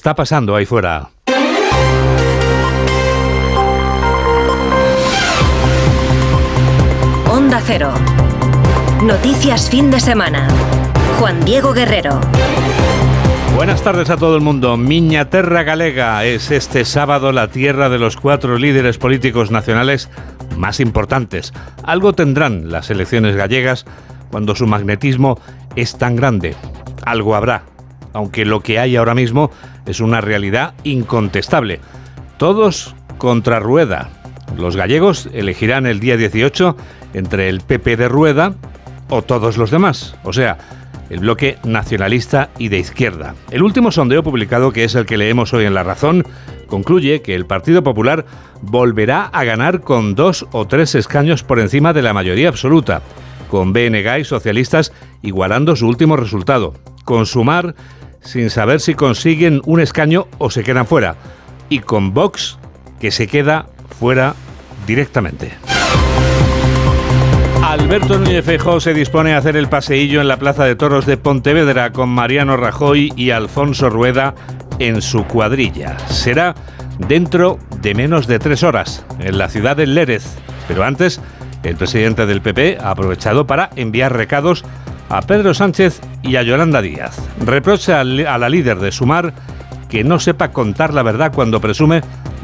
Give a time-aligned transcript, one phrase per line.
[0.00, 1.10] está pasando ahí fuera?
[7.28, 7.92] Onda Cero.
[9.02, 10.48] Noticias fin de semana.
[11.18, 12.18] Juan Diego Guerrero.
[13.54, 14.78] Buenas tardes a todo el mundo.
[14.78, 20.08] Miña Terra Galega es este sábado la tierra de los cuatro líderes políticos nacionales
[20.56, 21.52] más importantes.
[21.82, 23.84] Algo tendrán las elecciones gallegas
[24.30, 25.38] cuando su magnetismo
[25.76, 26.56] es tan grande.
[27.04, 27.64] Algo habrá,
[28.14, 29.50] aunque lo que hay ahora mismo
[29.90, 31.80] es una realidad incontestable.
[32.38, 34.08] Todos contra Rueda.
[34.56, 36.76] Los gallegos elegirán el día 18
[37.14, 38.54] entre el PP de Rueda
[39.08, 40.58] o todos los demás, o sea,
[41.10, 43.34] el bloque nacionalista y de izquierda.
[43.50, 46.24] El último sondeo publicado, que es el que leemos hoy en La Razón,
[46.68, 48.24] concluye que el Partido Popular
[48.62, 53.02] volverá a ganar con dos o tres escaños por encima de la mayoría absoluta,
[53.50, 57.74] con BNG y socialistas igualando su último resultado, con Sumar
[58.22, 61.16] sin saber si consiguen un escaño o se quedan fuera,
[61.68, 62.58] y con Vox
[63.00, 63.66] que se queda
[63.98, 64.34] fuera
[64.86, 65.52] directamente.
[67.62, 71.16] Alberto Núñez Feijóo se dispone a hacer el paseillo en la Plaza de Toros de
[71.16, 74.34] Pontevedra con Mariano Rajoy y Alfonso Rueda
[74.78, 75.96] en su cuadrilla.
[76.08, 76.54] Será
[76.98, 80.24] dentro de menos de tres horas, en la ciudad de Lérez.
[80.66, 81.20] Pero antes,
[81.62, 84.64] el presidente del PP ha aprovechado para enviar recados
[85.10, 87.20] a Pedro Sánchez y a Yolanda Díaz.
[87.44, 89.34] Reprocha a la líder de Sumar
[89.88, 92.00] que no sepa contar la verdad cuando presume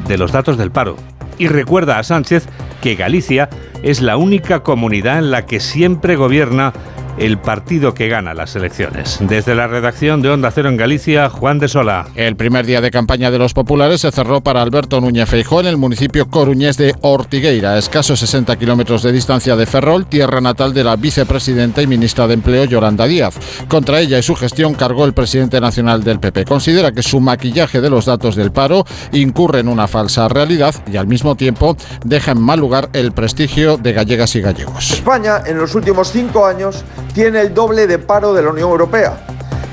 [0.07, 0.97] de los datos del paro.
[1.39, 2.47] Y recuerda a Sánchez
[2.81, 3.49] que Galicia
[3.83, 6.73] es la única comunidad en la que siempre gobierna
[7.17, 9.17] el partido que gana las elecciones.
[9.21, 12.07] Desde la redacción de Onda Cero en Galicia, Juan de Sola.
[12.15, 15.67] El primer día de campaña de los populares se cerró para Alberto Núñez Feijó en
[15.67, 20.73] el municipio coruñés de Ortigueira, a escasos 60 kilómetros de distancia de Ferrol, tierra natal
[20.73, 23.35] de la vicepresidenta y ministra de Empleo Yolanda Díaz.
[23.67, 26.45] Contra ella y su gestión cargó el presidente nacional del PP.
[26.45, 30.97] Considera que su maquillaje de los datos del paro incurre en una falsa realidad y
[30.97, 34.91] al mismo tiempo deja en mal lugar el prestigio de gallegas y gallegos.
[34.91, 36.83] España en los últimos cinco años
[37.17, 39.17] tiene el doble de paro de la Unión Europea.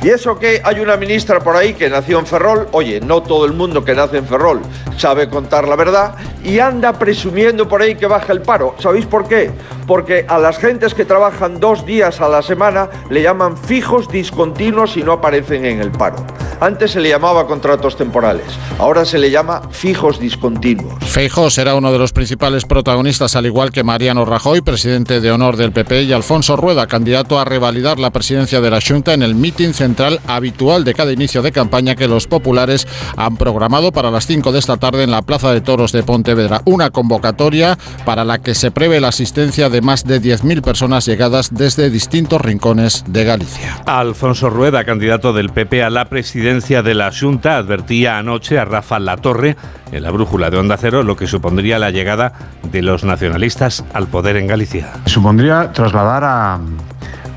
[0.02, 3.44] Y eso que hay una ministra por ahí que nació en Ferrol, oye, no todo
[3.44, 4.62] el mundo que nace en Ferrol
[4.96, 8.74] sabe contar la verdad y anda presumiendo por ahí que baja el paro.
[8.78, 9.50] ¿Sabéis por qué?
[9.86, 14.96] Porque a las gentes que trabajan dos días a la semana le llaman fijos discontinuos
[14.96, 16.16] y no aparecen en el paro.
[16.60, 18.46] Antes se le llamaba contratos temporales,
[18.78, 20.94] ahora se le llama fijos discontinuos.
[21.04, 25.56] Feijó será uno de los principales protagonistas, al igual que Mariano Rajoy, presidente de honor
[25.56, 29.34] del PP, y Alfonso Rueda, candidato a revalidar la presidencia de la Junta en el
[29.34, 34.26] meeting central habitual de cada inicio de campaña que los populares han programado para las
[34.26, 36.62] 5 de esta tarde en la Plaza de Toros de Pontevedra.
[36.64, 41.54] Una convocatoria para la que se prevé la asistencia de más de 10.000 personas llegadas
[41.54, 43.82] desde distintos rincones de Galicia.
[43.86, 48.98] Alfonso Rueda, candidato del PP a la presidencia de la Junta, advertía anoche a Rafa
[48.98, 49.56] Latorre
[49.92, 52.32] en la brújula de Onda Cero lo que supondría la llegada
[52.70, 54.92] de los nacionalistas al poder en Galicia.
[55.06, 56.60] Supondría trasladar a,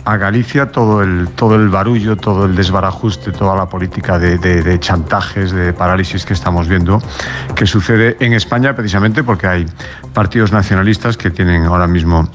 [0.08, 4.64] a Galicia todo el, todo el barullo, todo el desbarajuste, toda la política de, de,
[4.64, 7.02] de, chantajes, de parálisis que estamos viendo,
[7.56, 9.66] que sucede en España precisamente porque hay
[10.14, 12.26] partidos nacionalistas que tienen ahora mismo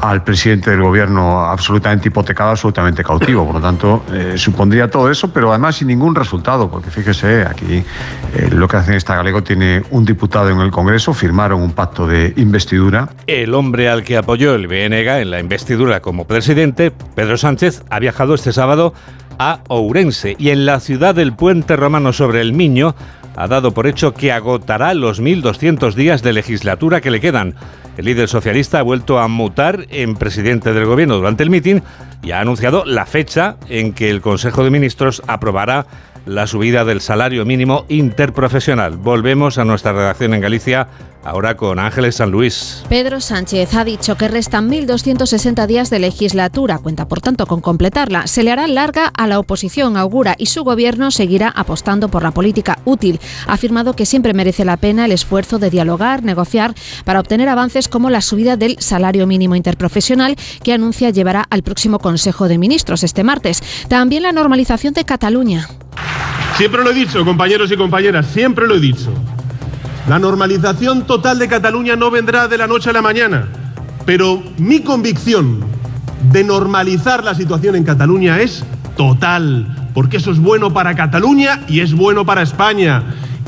[0.00, 3.44] al presidente del gobierno absolutamente hipotecado, absolutamente cautivo.
[3.44, 7.82] Por lo tanto, eh, supondría todo eso, pero además sin ningún resultado, porque fíjese, aquí
[8.34, 12.06] eh, lo que hacen esta galego tiene un diputado en el Congreso, firmaron un pacto
[12.06, 13.08] de investidura.
[13.26, 17.98] El hombre al que apoyó el BNG en la investidura como presidente, Pedro Sánchez, ha
[17.98, 18.94] viajado este sábado
[19.38, 22.94] a Ourense y en la ciudad del puente romano sobre el Miño
[23.36, 27.54] ha dado por hecho que agotará los 1.200 días de legislatura que le quedan.
[27.96, 31.82] El líder socialista ha vuelto a mutar en presidente del gobierno durante el mitin
[32.22, 35.86] y ha anunciado la fecha en que el Consejo de Ministros aprobará
[36.26, 38.96] la subida del salario mínimo interprofesional.
[38.96, 40.88] Volvemos a nuestra redacción en Galicia,
[41.24, 42.84] ahora con Ángeles San Luis.
[42.88, 48.26] Pedro Sánchez ha dicho que restan 1.260 días de legislatura, cuenta por tanto con completarla.
[48.26, 52.32] Se le hará larga a la oposición, augura, y su gobierno seguirá apostando por la
[52.32, 53.20] política útil.
[53.46, 56.74] Ha afirmado que siempre merece la pena el esfuerzo de dialogar, negociar,
[57.04, 62.00] para obtener avances como la subida del salario mínimo interprofesional que anuncia llevará al próximo
[62.00, 63.62] Consejo de Ministros este martes.
[63.88, 65.68] También la normalización de Cataluña.
[66.56, 69.12] Siempre lo he dicho, compañeros y compañeras, siempre lo he dicho.
[70.08, 73.46] La normalización total de Cataluña no vendrá de la noche a la mañana,
[74.06, 75.60] pero mi convicción
[76.32, 78.64] de normalizar la situación en Cataluña es
[78.96, 83.02] total, porque eso es bueno para Cataluña y es bueno para España.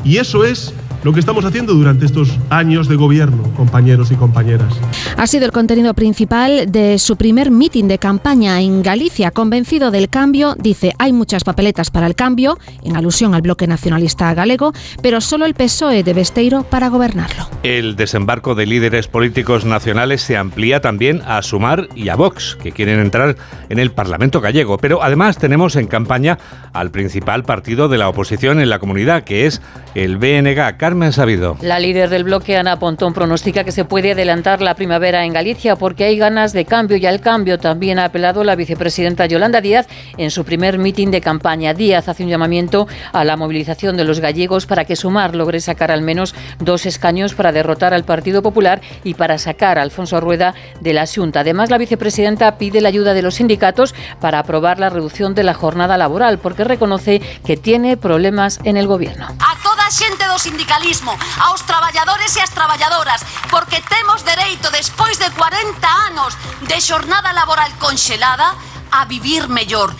[0.04, 0.74] Y eso es
[1.04, 4.74] lo que estamos haciendo durante estos años de gobierno, compañeros y compañeras.
[5.16, 9.30] Ha sido el contenido principal de su primer mitin de campaña en Galicia.
[9.30, 14.32] Convencido del cambio, dice, hay muchas papeletas para el cambio, en alusión al bloque nacionalista
[14.34, 14.72] galego,
[15.02, 17.48] pero solo el PSOE de Besteiro para gobernarlo.
[17.62, 22.72] El desembarco de líderes políticos nacionales se amplía también a Sumar y a Vox, que
[22.72, 23.36] quieren entrar
[23.68, 24.78] en el Parlamento gallego.
[24.78, 26.38] Pero además tenemos en campaña
[26.72, 29.62] al principal partido de la oposición en la comunidad, que es
[29.94, 30.76] el BNG.
[30.88, 31.58] Carmen Sabido.
[31.60, 35.76] La líder del bloque, Ana Pontón, pronostica que se puede adelantar la primavera en Galicia
[35.76, 39.86] porque hay ganas de cambio y al cambio también ha apelado la vicepresidenta Yolanda Díaz
[40.16, 41.74] en su primer mitin de campaña.
[41.74, 45.90] Díaz hace un llamamiento a la movilización de los gallegos para que Sumar logre sacar
[45.90, 50.54] al menos dos escaños para derrotar al Partido Popular y para sacar a Alfonso Rueda
[50.80, 51.40] de la Junta.
[51.40, 55.52] Además, la vicepresidenta pide la ayuda de los sindicatos para aprobar la reducción de la
[55.52, 59.26] jornada laboral porque reconoce que tiene problemas en el gobierno.
[59.26, 59.58] A
[59.88, 65.80] toda xente do sindicalismo, aos traballadores e as traballadoras, porque temos dereito, despois de 40
[66.12, 68.52] anos de xornada laboral conxelada,
[68.92, 69.94] a vivir mellor.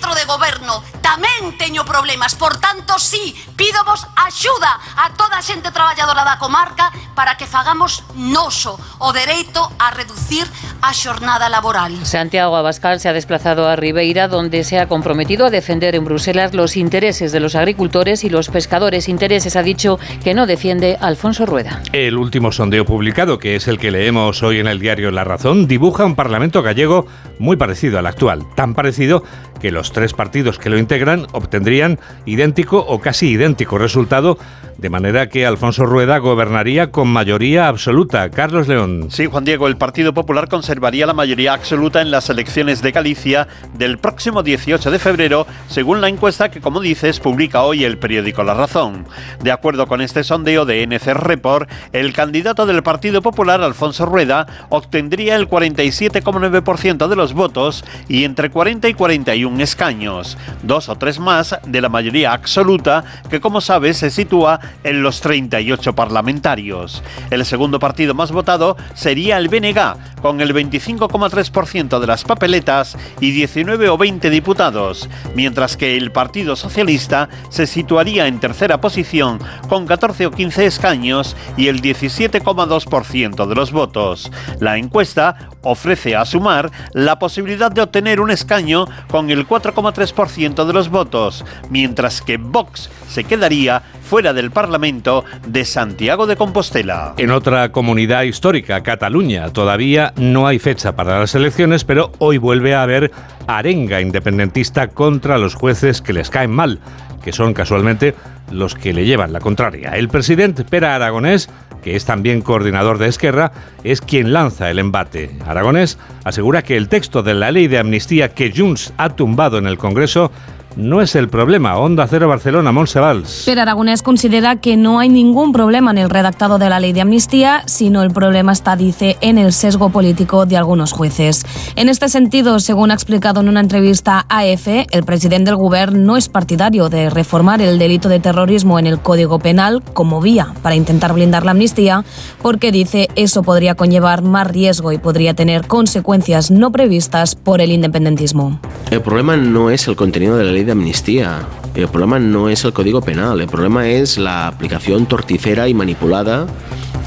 [0.00, 5.68] Dentro de goberno tamén teño problemas, por tanto, sí, pídovos axuda a toda a xente
[5.68, 10.48] traballadora da comarca para que fagamos noso o dereito a reducir
[10.80, 11.92] a xornada laboral.
[12.08, 16.54] Santiago Abascal se ha desplazado a Ribeira, donde se ha comprometido a defender en Bruselas
[16.54, 19.04] los intereses de los agricultores y los pescadores.
[19.04, 21.82] Intereses ha dicho que no defiende Alfonso Rueda.
[21.92, 25.68] El último sondeo publicado, que es el que leemos hoy en el diario La Razón,
[25.68, 27.04] dibuja un Parlamento gallego
[27.38, 29.24] muy parecido al actual, tan parecido
[29.60, 34.38] que los tres partidos que lo integran obtendrían idéntico o casi idéntico resultado,
[34.80, 38.30] de manera que Alfonso Rueda gobernaría con mayoría absoluta.
[38.30, 39.08] Carlos León.
[39.10, 43.46] Sí, Juan Diego, el Partido Popular conservaría la mayoría absoluta en las elecciones de Galicia
[43.74, 48.42] del próximo 18 de febrero, según la encuesta que, como dices, publica hoy el periódico
[48.42, 49.06] La Razón.
[49.42, 54.46] De acuerdo con este sondeo de NC Report, el candidato del Partido Popular, Alfonso Rueda,
[54.70, 61.18] obtendría el 47,9% de los votos y entre 40 y 41 escaños, dos o tres
[61.18, 67.02] más de la mayoría absoluta, que como sabes se sitúa en los 38 parlamentarios.
[67.30, 73.30] El segundo partido más votado sería el BNG, con el 25,3% de las papeletas y
[73.30, 79.38] 19 o 20 diputados, mientras que el Partido Socialista se situaría en tercera posición
[79.68, 84.30] con 14 o 15 escaños y el 17,2% de los votos.
[84.60, 90.72] La encuesta ofrece a Sumar la posibilidad de obtener un escaño con el 4,3% de
[90.72, 97.14] los votos, mientras que Vox se quedaría fuera del Parlamento de Santiago de Compostela.
[97.16, 102.74] En otra comunidad histórica, Cataluña, todavía no hay fecha para las elecciones, pero hoy vuelve
[102.74, 103.12] a haber
[103.46, 106.80] arenga independentista contra los jueces que les caen mal,
[107.22, 108.16] que son casualmente
[108.50, 109.90] los que le llevan la contraria.
[109.90, 111.48] El presidente Pera Aragonés
[111.80, 113.52] que es también coordinador de Esquerra,
[113.84, 115.30] es quien lanza el embate.
[115.46, 119.66] Aragonés asegura que el texto de la ley de amnistía que Junts ha tumbado en
[119.66, 120.30] el Congreso
[120.76, 121.76] no es el problema.
[121.78, 123.42] Onda Cero Barcelona, Monsevals.
[123.46, 127.00] Pero Aragonés considera que no hay ningún problema en el redactado de la ley de
[127.00, 131.44] amnistía, sino el problema está, dice, en el sesgo político de algunos jueces.
[131.76, 135.98] En este sentido, según ha explicado en una entrevista a EFE, el presidente del Gobierno
[136.00, 140.54] no es partidario de reformar el delito de terrorismo en el Código Penal como vía
[140.62, 142.04] para intentar blindar la amnistía,
[142.42, 147.70] porque dice eso podría conllevar más riesgo y podría tener consecuencias no previstas por el
[147.70, 148.60] independentismo.
[148.90, 151.46] El problema no es el contenido de la ley de amnistía.
[151.74, 156.46] El problema no es el Código Penal, el problema es la aplicación torticera y manipulada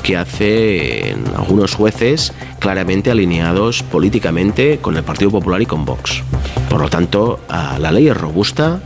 [0.01, 6.24] que hacen algunos jueces claramente alineados políticamente con el Partido Popular y con Vox.
[6.70, 8.80] Por lo tanto, la ley es robusta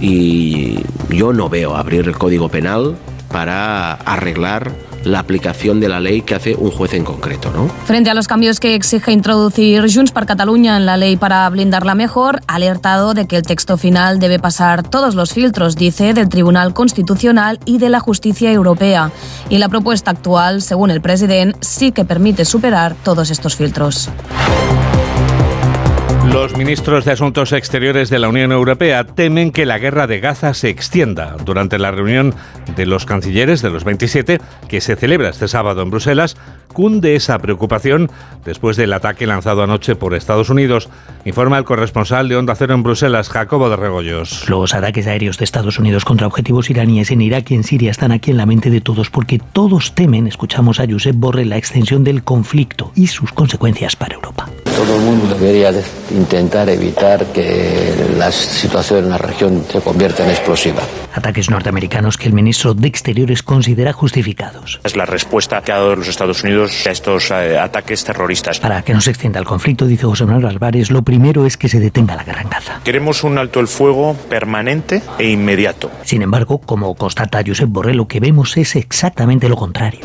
[0.00, 0.78] y
[1.10, 2.96] yo no veo abrir el Código Penal
[3.30, 4.72] para arreglar
[5.04, 7.50] la aplicación de la ley que hace un juez en concreto.
[7.54, 7.68] ¿no?
[7.86, 11.94] Frente a los cambios que exige introducir Junts per Cataluña en la ley para blindarla
[11.94, 16.28] mejor, ha alertado de que el texto final debe pasar todos los filtros, dice, del
[16.28, 19.10] Tribunal Constitucional y de la Justicia Europea.
[19.48, 24.10] Y la propuesta actual, según el presidente, sí que permite superar todos estos filtros.
[26.32, 30.54] Los ministros de Asuntos Exteriores de la Unión Europea temen que la guerra de Gaza
[30.54, 31.36] se extienda.
[31.44, 32.34] Durante la reunión
[32.76, 36.36] de los cancilleres de los 27, que se celebra este sábado en Bruselas,
[36.72, 38.10] cunde esa preocupación
[38.44, 40.88] después del ataque lanzado anoche por Estados Unidos,
[41.24, 44.48] informa el corresponsal de Onda Cero en Bruselas, Jacobo de Regoyos.
[44.48, 48.12] Los ataques aéreos de Estados Unidos contra objetivos iraníes en Irak y en Siria están
[48.12, 52.02] aquí en la mente de todos porque todos temen, escuchamos a Josep Borrell, la extensión
[52.02, 54.48] del conflicto y sus consecuencias para Europa.
[54.76, 55.72] Todo el mundo debería
[56.10, 60.82] intentar evitar que la situación en la región se convierta en explosiva.
[61.14, 64.80] Ataques norteamericanos que el ministro de Exteriores considera justificados.
[64.82, 68.58] Es la respuesta que ha dado los Estados Unidos a estos eh, ataques terroristas.
[68.58, 71.68] Para que no se extienda el conflicto, dice José Manuel Álvarez, lo primero es que
[71.68, 72.80] se detenga la guerra en Gaza.
[72.82, 75.90] Queremos un alto el fuego permanente e inmediato.
[76.02, 80.00] Sin embargo, como constata Josep Borrell, lo que vemos es exactamente lo contrario.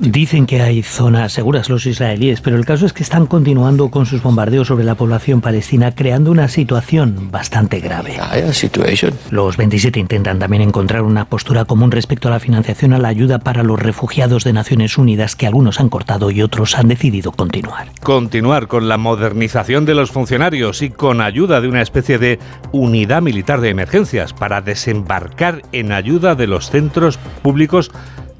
[0.00, 4.04] Dicen que hay zonas seguras los israelíes, pero el caso es que están continuando con
[4.04, 8.18] sus bombardeos sobre la población palestina, creando una situación bastante grave.
[9.30, 13.38] Los 27 intentan también encontrar una postura común respecto a la financiación a la ayuda
[13.38, 17.88] para los refugiados de Naciones Unidas, que algunos han cortado y otros han decidido continuar.
[18.02, 22.38] Continuar con la modernización de los funcionarios y con ayuda de una especie de
[22.72, 27.90] unidad militar de emergencias para desembarcar en ayuda de los centros públicos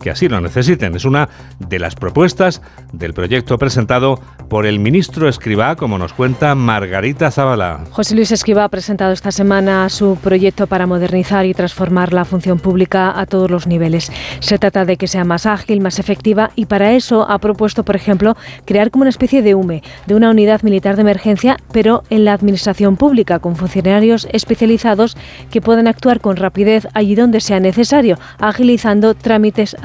[0.01, 0.97] que así lo necesiten.
[0.97, 1.29] Es una
[1.59, 7.85] de las propuestas del proyecto presentado por el ministro Escribá, como nos cuenta Margarita Zavala.
[7.91, 12.59] José Luis Escribá ha presentado esta semana su proyecto para modernizar y transformar la función
[12.59, 14.11] pública a todos los niveles.
[14.41, 17.97] Se trata de que sea más ágil, más efectiva y para eso ha propuesto, por
[17.97, 22.25] ejemplo, crear como una especie de UME, de una unidad militar de emergencia, pero en
[22.25, 25.17] la administración pública, con funcionarios especializados
[25.51, 29.77] que puedan actuar con rapidez allí donde sea necesario, agilizando trámites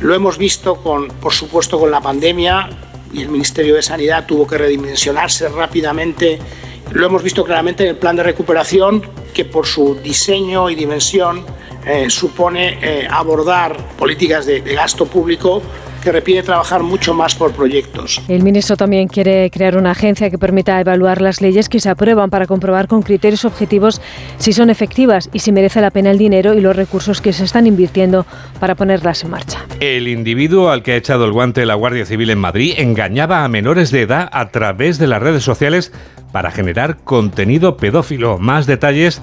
[0.00, 2.68] Lo hemos visto, con, por supuesto, con la pandemia
[3.12, 6.38] y el Ministerio de Sanidad tuvo que redimensionarse rápidamente.
[6.92, 9.02] Lo hemos visto claramente en el plan de recuperación,
[9.32, 11.44] que por su diseño y dimensión
[11.86, 15.62] eh, supone eh, abordar políticas de gasto público
[16.04, 18.22] que requiere trabajar mucho más por proyectos.
[18.28, 22.30] El ministro también quiere crear una agencia que permita evaluar las leyes que se aprueban
[22.30, 24.00] para comprobar con criterios objetivos
[24.36, 27.44] si son efectivas y si merece la pena el dinero y los recursos que se
[27.44, 28.26] están invirtiendo
[28.60, 29.64] para ponerlas en marcha.
[29.80, 33.48] El individuo al que ha echado el guante la Guardia Civil en Madrid engañaba a
[33.48, 35.92] menores de edad a través de las redes sociales
[36.32, 38.38] para generar contenido pedófilo.
[38.38, 39.22] Más detalles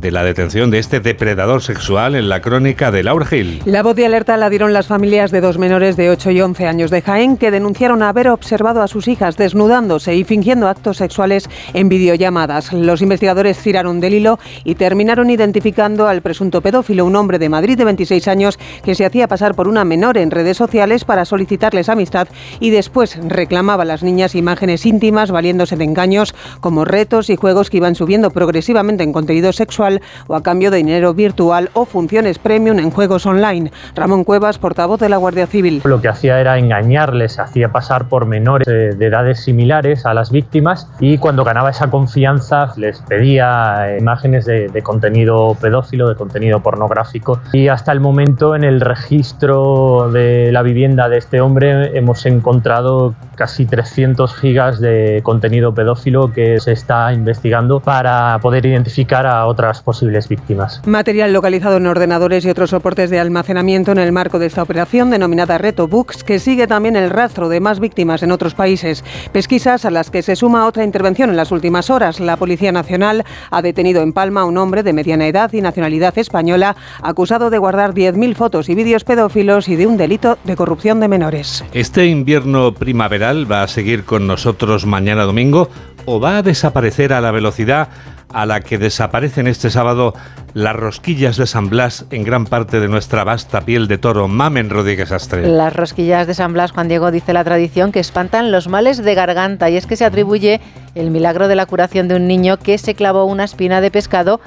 [0.00, 3.60] de la detención de este depredador sexual en la crónica de Laura Gil.
[3.64, 6.66] La voz de alerta la dieron las familias de dos menores de 8 y 11
[6.66, 11.48] años de Jaén que denunciaron haber observado a sus hijas desnudándose y fingiendo actos sexuales
[11.74, 12.72] en videollamadas.
[12.72, 17.76] Los investigadores tiraron del hilo y terminaron identificando al presunto pedófilo, un hombre de Madrid
[17.76, 21.88] de 26 años que se hacía pasar por una menor en redes sociales para solicitarles
[21.88, 22.28] amistad
[22.60, 27.70] y después reclamaba a las niñas imágenes íntimas valiéndose de engaños como retos y juegos
[27.70, 32.38] que iban subiendo progresivamente en contenido sexual o a cambio de dinero virtual o funciones
[32.38, 33.72] premium en juegos online.
[33.94, 35.80] Ramón Cuevas, portavoz de la Guardia Civil.
[35.84, 40.88] Lo que hacía era engañarles, hacía pasar por menores de edades similares a las víctimas
[41.00, 46.60] y cuando ganaba esa confianza les pedía eh, imágenes de, de contenido pedófilo, de contenido
[46.60, 52.24] pornográfico y hasta el momento en el registro de la vivienda de este hombre hemos
[52.26, 59.46] encontrado casi 300 gigas de contenido pedófilo que se está investigando para poder identificar a
[59.46, 60.80] otras posibles víctimas.
[60.86, 65.10] Material localizado en ordenadores y otros soportes de almacenamiento en el marco de esta operación
[65.10, 69.04] denominada Reto Que sigue también el rastro de más víctimas en otros países.
[69.32, 72.18] Pesquisas a las que se suma otra intervención en las últimas horas.
[72.18, 76.18] La Policía Nacional ha detenido en Palma a un hombre de mediana edad y nacionalidad
[76.18, 80.98] española acusado de guardar 10.000 fotos y vídeos pedófilos y de un delito de corrupción
[80.98, 81.64] de menores.
[81.72, 85.68] Este invierno primaveral va a seguir con nosotros mañana domingo
[86.04, 87.88] o va a desaparecer a la velocidad
[88.32, 90.14] a la que desaparecen este sábado
[90.54, 94.28] las rosquillas de San Blas en gran parte de nuestra vasta piel de toro.
[94.28, 95.46] Mamen Rodríguez Astre.
[95.46, 99.14] Las rosquillas de San Blas, Juan Diego, dice la tradición, que espantan los males de
[99.14, 100.60] garganta y es que se atribuye
[100.94, 104.40] el milagro de la curación de un niño que se clavó una espina de pescado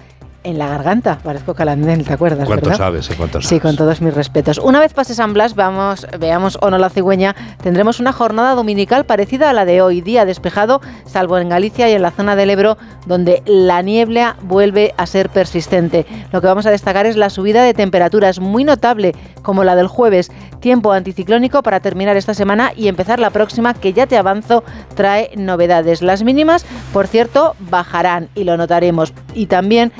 [0.45, 1.17] en la garganta.
[1.23, 2.45] Parezco Calandel, ¿te acuerdas?
[2.47, 2.77] ¿Cuánto verdad?
[2.85, 3.09] sabes?
[3.09, 3.15] eh?
[3.17, 3.61] ¿Cuánto Sí, sabes?
[3.63, 4.57] con todos mis respetos.
[4.59, 9.05] Una vez pase San Blas, vamos, veamos o no la cigüeña, tendremos una jornada dominical
[9.05, 12.49] parecida a la de hoy, día despejado, salvo en Galicia y en la zona del
[12.51, 16.05] Ebro, donde la niebla vuelve a ser persistente.
[16.31, 19.87] Lo que vamos a destacar es la subida de temperaturas muy notable, como la del
[19.87, 20.31] jueves.
[20.59, 24.63] Tiempo anticiclónico para terminar esta semana y empezar la próxima, que ya te avanzo,
[24.95, 26.01] trae novedades.
[26.01, 29.13] Las mínimas, por cierto, bajarán y lo notaremos.
[29.33, 29.91] Y también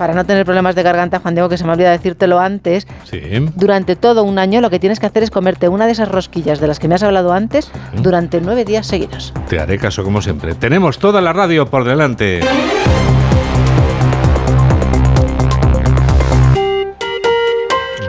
[0.00, 3.20] para no tener problemas de garganta, Juan Diego, que se me olvida decírtelo antes, Sí.
[3.54, 6.58] durante todo un año lo que tienes que hacer es comerte una de esas rosquillas
[6.58, 9.34] de las que me has hablado antes durante nueve días seguidos.
[9.50, 10.54] Te haré caso como siempre.
[10.54, 12.40] Tenemos toda la radio por delante.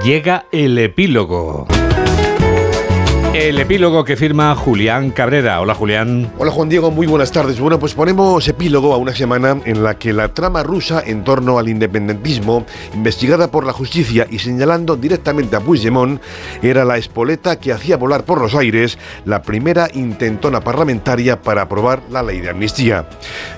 [0.03, 1.67] Llega el epílogo.
[3.33, 5.61] El epílogo que firma Julián Cabrera.
[5.61, 6.29] Hola Julián.
[6.37, 7.61] Hola Juan Diego, muy buenas tardes.
[7.61, 11.57] Bueno, pues ponemos epílogo a una semana en la que la trama rusa en torno
[11.57, 16.21] al independentismo, investigada por la justicia y señalando directamente a Puigdemont,
[16.61, 22.01] era la espoleta que hacía volar por los aires la primera intentona parlamentaria para aprobar
[22.11, 23.07] la ley de amnistía.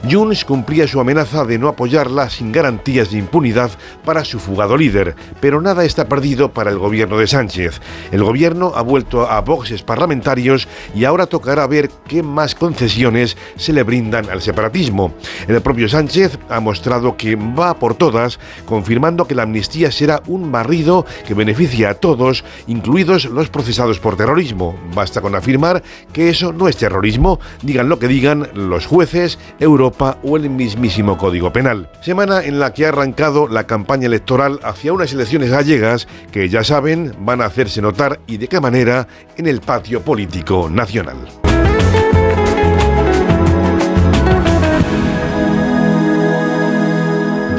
[0.08, 3.72] Junts cumplía su amenaza de no apoyarla sin garantías de impunidad
[4.06, 7.82] para su fugado líder, pero nada está perdido para el gobierno de Sánchez.
[8.12, 13.74] El gobierno ha vuelto a Vox parlamentarios y ahora tocará ver qué más concesiones se
[13.74, 15.14] le brindan al separatismo.
[15.48, 20.52] El propio Sánchez ha mostrado que va por todas, confirmando que la amnistía será un
[20.52, 24.76] barrido que beneficia a todos, incluidos los procesados por terrorismo.
[24.94, 30.18] Basta con afirmar que eso no es terrorismo, digan lo que digan los jueces, Europa
[30.24, 31.90] o el mismísimo Código Penal.
[32.02, 36.64] Semana en la que ha arrancado la campaña electoral hacia unas elecciones gallegas que ya
[36.64, 41.18] saben van a hacerse notar y de qué manera en el el patio político nacional.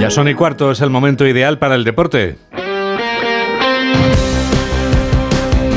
[0.00, 2.36] Ya son y cuarto, es el momento ideal para el deporte.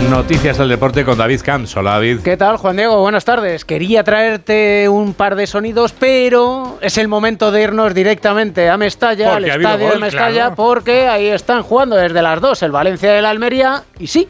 [0.09, 1.77] Noticias del deporte con David Camps.
[1.77, 2.21] Hola David.
[2.23, 2.99] ¿Qué tal Juan Diego?
[3.01, 3.63] Buenas tardes.
[3.63, 9.35] Quería traerte un par de sonidos, pero es el momento de irnos directamente a Mestalla,
[9.35, 13.25] al estadio de Mestalla, porque ahí están jugando desde las dos el Valencia y el
[13.25, 13.83] Almería.
[13.99, 14.27] Y sí,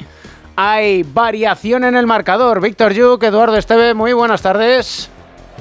[0.60, 2.60] hay variación en el marcador.
[2.60, 5.08] Víctor Yuk, Eduardo Esteve, muy buenas tardes.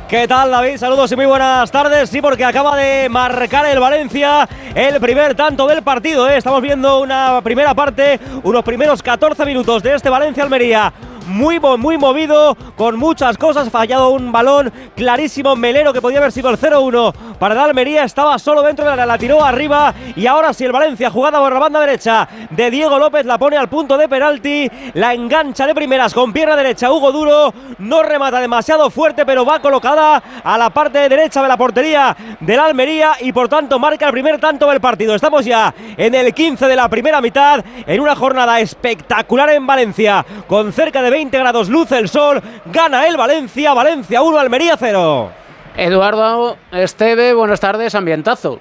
[0.08, 0.78] ¿Qué tal David?
[0.78, 2.08] Saludos y muy buenas tardes.
[2.08, 6.26] Sí, porque acaba de marcar el Valencia el primer tanto del partido.
[6.30, 6.38] ¿eh?
[6.38, 10.90] Estamos viendo una primera parte, unos primeros 14 minutos de este Valencia-Almería
[11.26, 13.70] muy, muy movido, con muchas cosas.
[13.70, 15.56] Fallado un balón clarísimo.
[15.56, 19.06] Melero, que podía haber sido el 0-1 para el Almería, estaba solo dentro de la,
[19.06, 19.94] la tiró arriba.
[20.14, 23.56] Y ahora sí, el Valencia, jugada por la banda derecha de Diego López, la pone
[23.56, 24.70] al punto de penalti.
[24.94, 26.90] La engancha de primeras con pierna derecha.
[26.90, 31.56] Hugo Duro no remata demasiado fuerte, pero va colocada a la parte derecha de la
[31.56, 35.14] portería del Almería y por tanto marca el primer tanto del partido.
[35.14, 40.24] Estamos ya en el 15 de la primera mitad, en una jornada espectacular en Valencia,
[40.46, 45.30] con cerca de 20 grados, luce el sol, gana el Valencia, Valencia 1, Almería 0.
[45.74, 48.60] Eduardo Esteve, buenas tardes, ambientazo.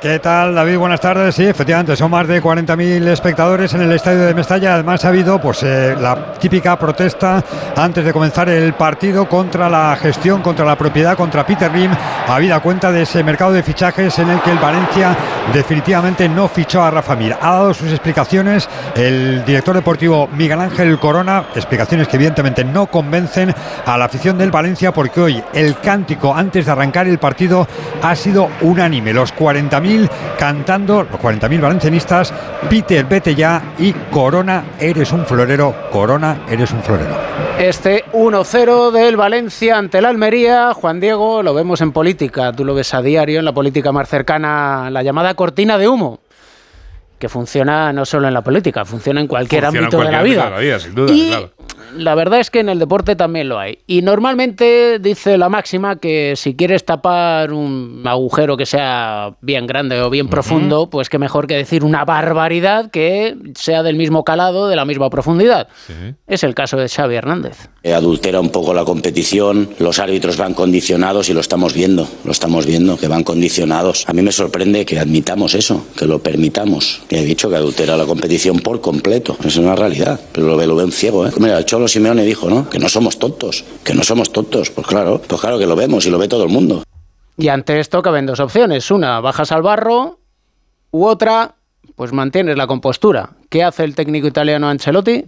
[0.00, 0.78] ¿Qué tal, David?
[0.78, 1.34] Buenas tardes.
[1.34, 4.72] Sí, efectivamente, son más de 40.000 espectadores en el estadio de Mestalla.
[4.72, 7.44] Además, ha habido pues, eh, la típica protesta
[7.76, 11.90] antes de comenzar el partido contra la gestión, contra la propiedad, contra Peter Lim,
[12.26, 15.14] habida cuenta de ese mercado de fichajes en el que el Valencia
[15.52, 17.36] definitivamente no fichó a Rafa Mir.
[17.38, 23.54] Ha dado sus explicaciones el director deportivo Miguel Ángel Corona, explicaciones que evidentemente no convencen
[23.84, 27.68] a la afición del Valencia porque hoy el cántico antes de arrancar el partido
[28.00, 29.12] ha sido unánime.
[29.12, 29.89] Los 40.000
[30.38, 32.32] cantando, los 40.000 valencianistas,
[32.68, 37.16] Peter, vete ya y Corona, eres un florero, Corona, eres un florero.
[37.58, 42.74] Este 1-0 del Valencia ante el Almería, Juan Diego, lo vemos en política, tú lo
[42.74, 46.20] ves a diario, en la política más cercana, la llamada cortina de humo
[47.20, 50.50] que funciona no solo en la política, funciona en cualquier ámbito de la vida.
[50.62, 51.32] y
[51.96, 53.78] la verdad es que en el deporte también lo hay.
[53.86, 60.00] Y normalmente dice la máxima que si quieres tapar un agujero que sea bien grande
[60.00, 64.68] o bien profundo, pues que mejor que decir una barbaridad que sea del mismo calado,
[64.68, 65.68] de la misma profundidad.
[66.26, 67.68] Es el caso de Xavi Hernández.
[67.84, 72.66] Adultera un poco la competición, los árbitros van condicionados y lo estamos viendo, lo estamos
[72.66, 74.04] viendo, que van condicionados.
[74.08, 77.02] A mí me sorprende que admitamos eso, que lo permitamos.
[77.08, 80.76] He dicho que adultera la competición por completo, es una realidad, pero lo ve, lo
[80.76, 81.26] ve un ciego.
[81.26, 81.30] ¿eh?
[81.38, 82.68] Mira, Cholo Simeone dijo, ¿no?
[82.68, 84.70] Que no somos tontos, que no somos tontos.
[84.70, 86.82] Pues claro, pues claro que lo vemos y lo ve todo el mundo.
[87.36, 88.90] Y ante esto caben dos opciones.
[88.90, 90.18] Una, bajas al barro,
[90.90, 91.54] u otra,
[91.96, 93.30] pues mantienes la compostura.
[93.48, 95.24] ¿Qué hace el técnico italiano Ancelotti?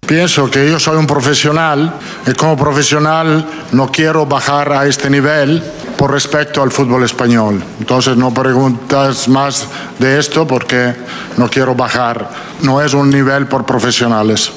[0.00, 1.92] Pienso que yo soy un profesional
[2.26, 5.62] y como profesional no quiero bajar a este nivel
[5.96, 7.62] por respecto al fútbol español.
[7.78, 10.94] Entonces no preguntas más de esto porque
[11.36, 12.28] no quiero bajar.
[12.62, 14.50] No es un nivel por profesionales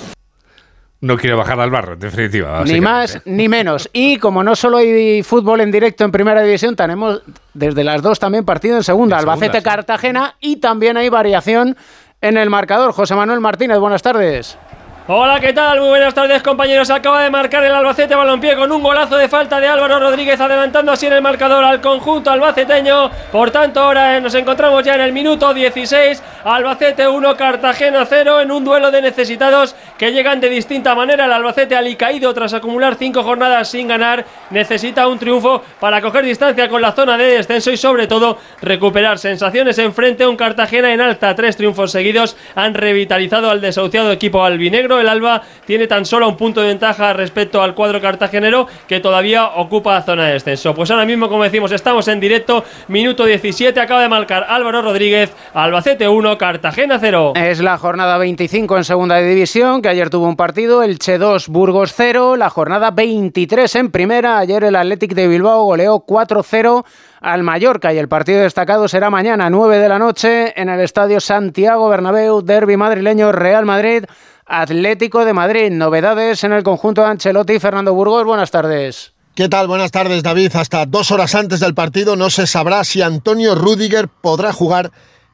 [1.04, 2.64] no quiero bajar al barro, en definitiva.
[2.64, 3.90] Ni más ni menos.
[3.92, 7.22] Y como no solo hay fútbol en directo en primera división, tenemos
[7.54, 11.76] desde las dos también partido en segunda, Albacete-Cartagena, y también hay variación
[12.22, 12.94] en el marcador.
[12.94, 14.58] José Manuel Martínez, buenas tardes.
[15.06, 15.82] Hola, ¿qué tal?
[15.82, 16.90] Muy buenas tardes, compañeros.
[16.90, 20.94] Acaba de marcar el Albacete Balompié con un golazo de falta de Álvaro Rodríguez, adelantando
[20.94, 23.12] así en el marcador al conjunto albaceteño.
[23.30, 26.24] Por tanto, ahora nos encontramos ya en el minuto 16.
[26.46, 31.26] Albacete 1, Cartagena 0 en un duelo de necesitados que llegan de distinta manera.
[31.26, 36.70] El Albacete alicaído tras acumular cinco jornadas sin ganar necesita un triunfo para coger distancia
[36.70, 40.94] con la zona de descenso y sobre todo recuperar sensaciones en frente a un Cartagena
[40.94, 41.36] en alta.
[41.36, 44.93] Tres triunfos seguidos han revitalizado al desahuciado equipo albinegro.
[45.00, 49.48] El Alba tiene tan solo un punto de ventaja respecto al cuadro cartagenero que todavía
[49.56, 50.74] ocupa zona de descenso.
[50.74, 55.32] Pues ahora mismo, como decimos, estamos en directo, minuto 17, acaba de marcar Álvaro Rodríguez,
[55.54, 57.34] Albacete 1, Cartagena 0.
[57.36, 61.48] Es la jornada 25 en segunda división, que ayer tuvo un partido, el Che 2,
[61.50, 66.84] Burgos 0, la jornada 23 en primera, ayer el Athletic de Bilbao goleó 4-0
[67.24, 71.22] al Mallorca y el partido destacado será mañana 9 de la noche en el Estadio
[71.22, 74.06] Santiago Bernabéu, Derby madrileño Real Madrid.
[74.46, 75.72] Atlético de Madrid.
[75.72, 77.60] Novedades en el conjunto de Ancelotti.
[77.60, 79.14] Fernando Burgos, buenas tardes.
[79.36, 79.68] ¿Qué tal?
[79.68, 80.56] Buenas tardes, David.
[80.56, 84.92] Hasta dos horas antes del partido no se sabrá si Antonio Rudiger podrá jugar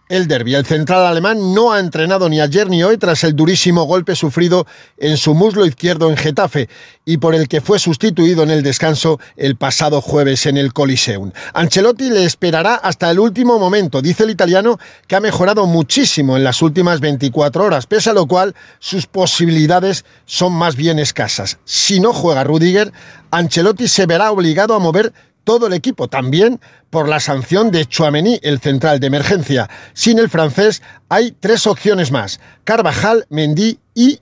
[0.10, 0.56] el derby.
[0.56, 4.66] El central alemán no ha entrenado ni ayer ni hoy tras el durísimo golpe sufrido
[4.98, 6.68] en su muslo izquierdo en Getafe
[7.06, 11.32] y por el que fue sustituido en el descanso el pasado jueves en el Coliseum.
[11.54, 14.02] Ancelotti le esperará hasta el último momento.
[14.02, 18.26] Dice el italiano que ha mejorado muchísimo en las últimas 24 horas, pese a lo
[18.26, 21.60] cual sus posibilidades son más bien escasas.
[21.66, 22.92] Si no juega Rudiger,
[23.30, 25.14] Ancelotti se verá obligado a mover
[25.50, 29.68] todo el equipo, también por la sanción de Chouameni, el central de emergencia.
[29.94, 34.20] Sin el francés hay tres opciones más, Carvajal, Mendy y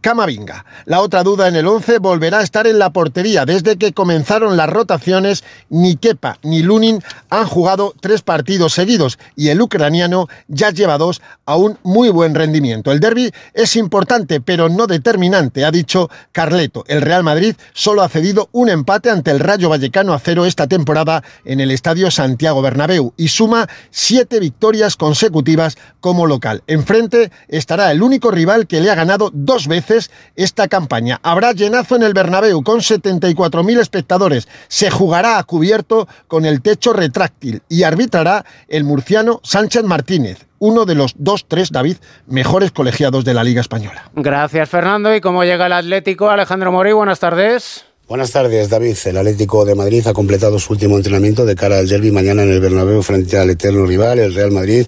[0.00, 0.64] Camavinga.
[0.84, 3.44] La otra duda en el 11 volverá a estar en la portería.
[3.44, 9.48] Desde que comenzaron las rotaciones, ni Kepa ni Lunin han jugado tres partidos seguidos y
[9.48, 12.92] el ucraniano ya lleva dos a un muy buen rendimiento.
[12.92, 16.84] El derby es importante, pero no determinante, ha dicho Carleto.
[16.86, 20.68] El Real Madrid solo ha cedido un empate ante el Rayo Vallecano a cero esta
[20.68, 26.62] temporada en el Estadio Santiago Bernabéu y suma siete victorias consecutivas como local.
[26.68, 29.87] Enfrente estará el único rival que le ha ganado dos veces
[30.36, 31.20] esta campaña.
[31.22, 34.48] Habrá llenazo en el Bernabéu con 74.000 espectadores.
[34.68, 40.84] Se jugará a cubierto con el techo retráctil y arbitrará el murciano Sánchez Martínez uno
[40.84, 44.10] de los dos, tres, David, mejores colegiados de la Liga Española.
[44.14, 45.14] Gracias, Fernando.
[45.14, 46.30] ¿Y cómo llega el Atlético?
[46.30, 47.87] Alejandro Mori, buenas tardes.
[48.08, 48.96] Buenas tardes, David.
[49.04, 52.48] El Atlético de Madrid ha completado su último entrenamiento de cara al derby mañana en
[52.48, 54.86] el Bernabéu frente al eterno rival, el Real Madrid,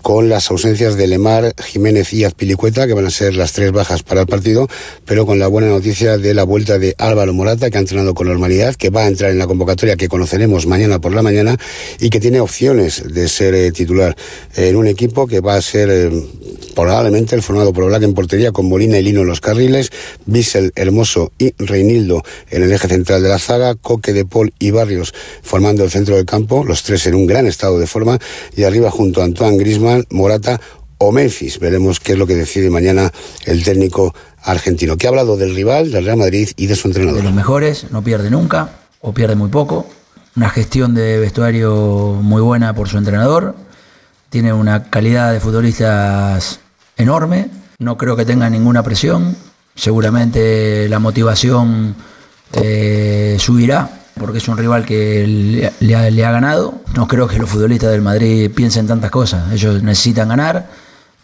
[0.00, 4.02] con las ausencias de Lemar, Jiménez y Azpilicueta, que van a ser las tres bajas
[4.02, 4.68] para el partido,
[5.04, 8.28] pero con la buena noticia de la vuelta de Álvaro Morata, que ha entrenado con
[8.28, 11.58] normalidad, que va a entrar en la convocatoria que conoceremos mañana por la mañana
[12.00, 14.16] y que tiene opciones de ser eh, titular
[14.56, 16.10] en un equipo que va a ser eh,
[16.72, 19.90] probablemente el formado por Black en portería con Molina y Lino en los carriles,
[20.26, 24.70] Bissell, Hermoso y Reinildo en el eje central de la zaga, Coque de Paul y
[24.70, 28.18] Barrios formando el centro del campo, los tres en un gran estado de forma,
[28.56, 30.60] y arriba junto a Antoine Grisman, Morata
[30.98, 31.58] o Memphis.
[31.58, 33.12] Veremos qué es lo que decide mañana
[33.44, 37.18] el técnico argentino, que ha hablado del rival, del Real Madrid y de su entrenador.
[37.18, 39.86] De los mejores, no pierde nunca o pierde muy poco.
[40.36, 43.54] Una gestión de vestuario muy buena por su entrenador.
[44.32, 46.58] Tiene una calidad de futbolistas
[46.96, 47.50] enorme.
[47.78, 49.36] No creo que tenga ninguna presión.
[49.74, 51.94] Seguramente la motivación
[52.54, 56.80] eh, subirá, porque es un rival que le, le, ha, ganado.
[56.96, 59.52] No creo que los futbolistas del Madrid piensen tantas cosas.
[59.52, 60.66] Ellos necesitan ganar,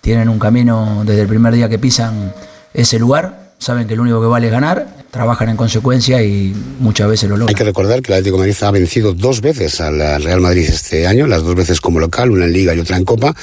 [0.03, 2.35] tienen un camino desde el primer día que pisan
[2.75, 7.09] ese lugar, saben que lo único que vale es ganar trabajan en consecuencia y muchas
[7.09, 7.49] veces lo logran.
[7.49, 10.67] Hay que recordar que el Atlético de Madrid ha vencido dos veces al Real Madrid
[10.69, 13.35] este año, las dos veces como local, una en Liga y otra en Copa,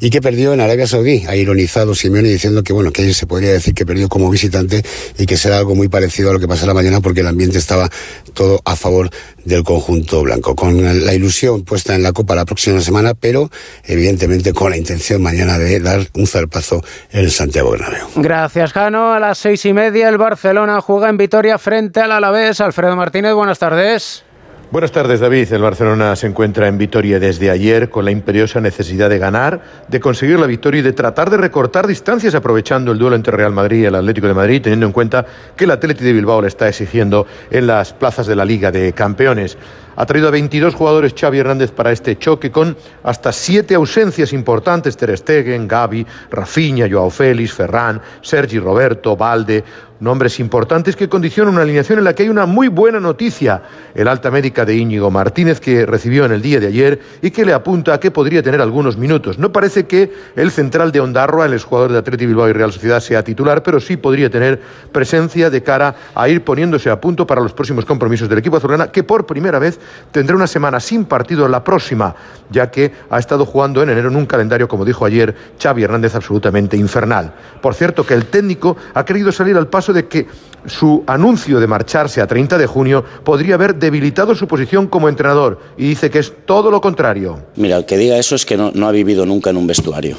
[0.00, 1.24] y que perdió en Arabia Saudí.
[1.26, 4.82] Ha ironizado Simeone diciendo que bueno, que ahí se podría decir que perdió como visitante
[5.18, 7.90] y que será algo muy parecido a lo que pasará mañana porque el ambiente estaba
[8.34, 9.10] todo a favor
[9.44, 10.54] del conjunto blanco.
[10.54, 13.50] Con la ilusión puesta en la Copa la próxima semana, pero
[13.84, 18.06] evidentemente con la intención mañana de dar un zarpazo en el Santiago Bernabéu.
[18.16, 19.12] Gracias, Jano.
[19.12, 22.60] A las seis y media el Barcelona juega en Vitoria frente al Alavés.
[22.60, 24.24] Alfredo Martínez, buenas tardes.
[24.70, 25.52] Buenas tardes, David.
[25.52, 30.00] El Barcelona se encuentra en Vitoria desde ayer con la imperiosa necesidad de ganar, de
[30.00, 33.82] conseguir la victoria y de tratar de recortar distancias aprovechando el duelo entre Real Madrid
[33.82, 35.24] y el Atlético de Madrid, teniendo en cuenta
[35.54, 38.92] que el Atlético de Bilbao le está exigiendo en las plazas de la Liga de
[38.94, 39.56] Campeones.
[39.96, 44.96] Ha traído a 22 jugadores Xavi Hernández para este choque con hasta siete ausencias importantes,
[44.96, 49.64] Ter Stegen, Gavi, Rafinha, Joao Félix, Ferran, Sergi Roberto, Valde,
[50.00, 53.62] nombres importantes que condicionan una alineación en la que hay una muy buena noticia,
[53.94, 57.44] el alta médica de Íñigo Martínez que recibió en el día de ayer y que
[57.44, 59.38] le apunta a que podría tener algunos minutos.
[59.38, 63.00] No parece que el central de Ondarroa, el exjugador de Atleti Bilbao y Real Sociedad,
[63.00, 64.60] sea titular, pero sí podría tener
[64.92, 68.88] presencia de cara a ir poniéndose a punto para los próximos compromisos del equipo azulgrana,
[68.88, 69.80] que por primera vez
[70.12, 72.14] tendrá una semana sin partido la próxima,
[72.50, 76.14] ya que ha estado jugando en enero en un calendario, como dijo ayer Xavi Hernández,
[76.14, 77.32] absolutamente infernal.
[77.60, 80.26] Por cierto, que el técnico ha querido salir al paso de que
[80.66, 85.60] su anuncio de marcharse a 30 de junio podría haber debilitado su posición como entrenador
[85.76, 87.38] y dice que es todo lo contrario.
[87.56, 90.16] Mira, el que diga eso es que no, no ha vivido nunca en un vestuario.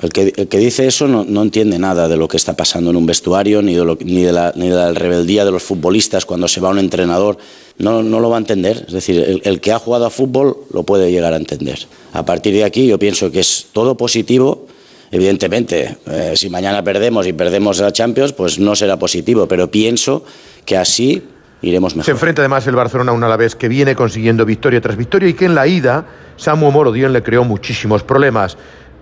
[0.00, 2.90] El que, el que, dice eso no, no, entiende nada de lo que está pasando
[2.90, 5.64] en un vestuario, ni de, lo, ni, de la, ni de, la, rebeldía de los
[5.64, 7.36] futbolistas cuando se va un entrenador.
[7.78, 8.84] No, no lo va a entender.
[8.86, 11.80] Es decir, el, el, que ha jugado a fútbol lo puede llegar a entender.
[12.12, 14.66] A partir de aquí yo pienso que es todo positivo.
[15.10, 20.24] Evidentemente, eh, si mañana perdemos y perdemos la Champions, pues no será positivo, pero pienso
[20.64, 21.24] que así
[21.62, 22.04] iremos mejor.
[22.04, 25.34] Se enfrenta además el Barcelona a un Alavés que viene consiguiendo victoria tras victoria y
[25.34, 26.06] que en la ida
[26.36, 28.56] Samu Morodion le creó muchísimos problemas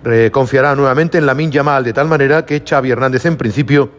[0.09, 3.91] eh, confiará nuevamente en Lamin Yamal, de tal manera que Xavi Hernández en principio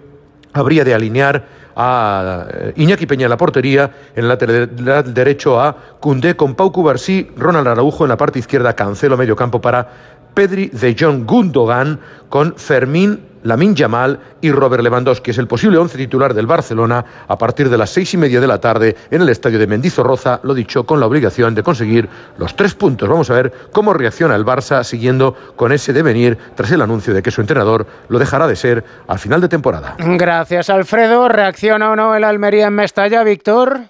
[0.53, 6.35] habría de alinear a Iñaki Peña en la portería, en el lateral derecho a Cundé
[6.35, 9.89] con Pau Cubarsí, Ronald Araujo en la parte izquierda, Cancelo medio campo para
[10.35, 15.31] Pedri de John Gundogan con Fermín Lamin Yamal y Robert Lewandowski.
[15.31, 18.47] Es el posible once titular del Barcelona a partir de las seis y media de
[18.47, 22.57] la tarde en el estadio de Mendizorroza, lo dicho, con la obligación de conseguir los
[22.57, 23.09] tres puntos.
[23.09, 27.23] Vamos a ver cómo reacciona el Barça siguiendo con ese devenir tras el anuncio de
[27.23, 29.97] que su entrenador lo dejará de ser al final de temporada.
[29.99, 31.29] Gracias, Alfredo.
[31.29, 33.81] ¿Reacciona o no el Almería en Mestalla, Víctor?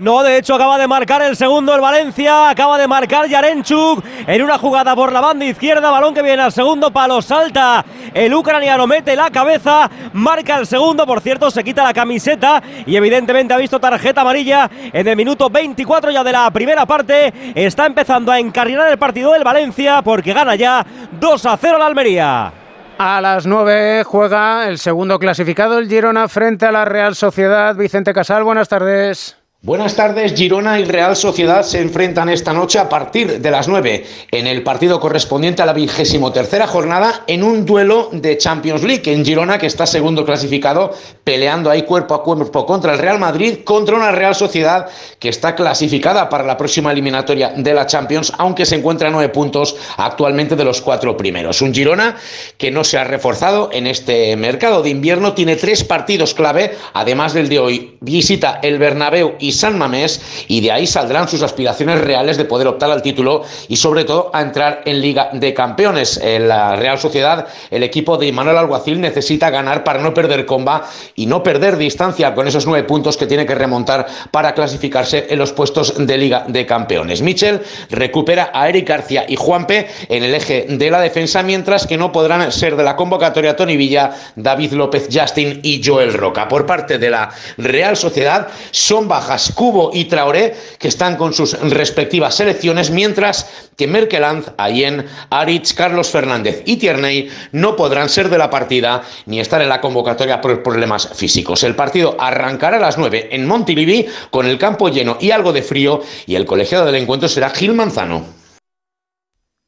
[0.00, 4.40] No, de hecho acaba de marcar el segundo el Valencia, acaba de marcar Yarenchuk en
[4.42, 7.84] una jugada por la banda izquierda, balón que viene al segundo palo, salta
[8.14, 12.96] el ucraniano, mete la cabeza, marca el segundo, por cierto, se quita la camiseta y
[12.96, 17.84] evidentemente ha visto tarjeta amarilla en el minuto 24 ya de la primera parte, está
[17.84, 20.82] empezando a encarrilar el partido del Valencia porque gana ya
[21.20, 22.52] 2 a 0 la Almería.
[22.96, 27.76] A las 9 juega el segundo clasificado, el Girona, frente a la Real Sociedad.
[27.76, 29.39] Vicente Casal, buenas tardes.
[29.62, 34.06] Buenas tardes, Girona y Real Sociedad se enfrentan esta noche a partir de las 9
[34.30, 39.12] en el partido correspondiente a la vigésimo tercera jornada en un duelo de Champions League
[39.12, 40.94] en Girona que está segundo clasificado
[41.24, 45.54] peleando ahí cuerpo a cuerpo contra el Real Madrid contra una Real Sociedad que está
[45.54, 50.56] clasificada para la próxima eliminatoria de la Champions aunque se encuentra a nueve puntos actualmente
[50.56, 51.60] de los cuatro primeros.
[51.60, 52.16] Un Girona
[52.56, 57.34] que no se ha reforzado en este mercado de invierno tiene tres partidos clave además
[57.34, 62.00] del de hoy visita el Bernabéu y San Mamés y de ahí saldrán sus aspiraciones
[62.00, 66.18] reales de poder optar al título y sobre todo a entrar en Liga de Campeones.
[66.22, 70.88] En la Real Sociedad, el equipo de Manuel Alguacil necesita ganar para no perder comba
[71.14, 75.38] y no perder distancia con esos nueve puntos que tiene que remontar para clasificarse en
[75.38, 77.22] los puestos de Liga de Campeones.
[77.22, 77.60] Michel
[77.90, 82.12] recupera a Eric García y Juanpe en el eje de la defensa, mientras que no
[82.12, 86.48] podrán ser de la convocatoria Tony Villa, David López Justin y Joel Roca.
[86.48, 91.58] Por parte de la Real Sociedad son bajas Cubo y Traoré, que están con sus
[91.70, 98.38] respectivas selecciones, mientras que Merkeland, Ayen, Aritz, Carlos Fernández y Tierney no podrán ser de
[98.38, 101.64] la partida ni estar en la convocatoria por problemas físicos.
[101.64, 105.62] El partido arrancará a las 9 en Montilivi con el campo lleno y algo de
[105.62, 108.39] frío y el colegiado del encuentro será Gil Manzano.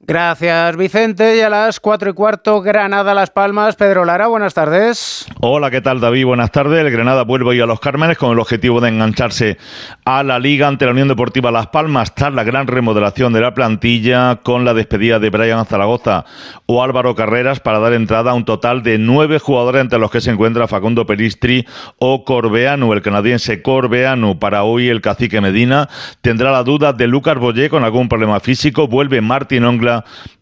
[0.05, 1.37] Gracias, Vicente.
[1.37, 3.77] Y a las cuatro y cuarto, Granada Las Palmas.
[3.77, 5.27] Pedro Lara, buenas tardes.
[5.41, 6.27] Hola, ¿qué tal, David?
[6.27, 6.81] Buenas tardes.
[6.85, 9.59] El Granada vuelve hoy a los Cármenes con el objetivo de engancharse
[10.05, 13.55] a la Liga ante la Unión Deportiva Las Palmas tras la gran remodelación de la
[13.55, 16.25] plantilla con la despedida de Brian Zaragoza
[16.67, 20.21] o Álvaro Carreras para dar entrada a un total de nueve jugadores entre los que
[20.21, 21.65] se encuentra Facundo Peristri
[21.99, 24.41] o Corbeanu, el canadiense Corbeanu.
[24.41, 25.89] Para hoy el cacique Medina
[26.23, 28.89] tendrá la duda de Lucas Boyé con algún problema físico.
[28.89, 29.92] Vuelve Martín Ongla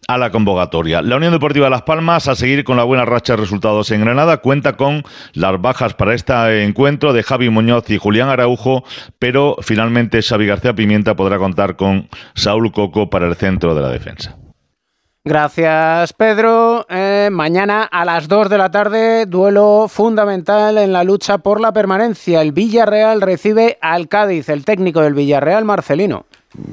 [0.07, 1.01] a la convocatoria.
[1.01, 4.37] La Unión Deportiva Las Palmas, a seguir con la buena racha de resultados en Granada,
[4.37, 8.83] cuenta con las bajas para este encuentro de Javi Muñoz y Julián Araujo,
[9.19, 13.89] pero finalmente Xavi García Pimienta podrá contar con Saúl Coco para el centro de la
[13.89, 14.37] defensa.
[15.23, 16.87] Gracias, Pedro.
[16.89, 21.71] Eh, mañana a las 2 de la tarde, duelo fundamental en la lucha por la
[21.71, 22.41] permanencia.
[22.41, 26.25] El Villarreal recibe al Cádiz, el técnico del Villarreal, Marcelino.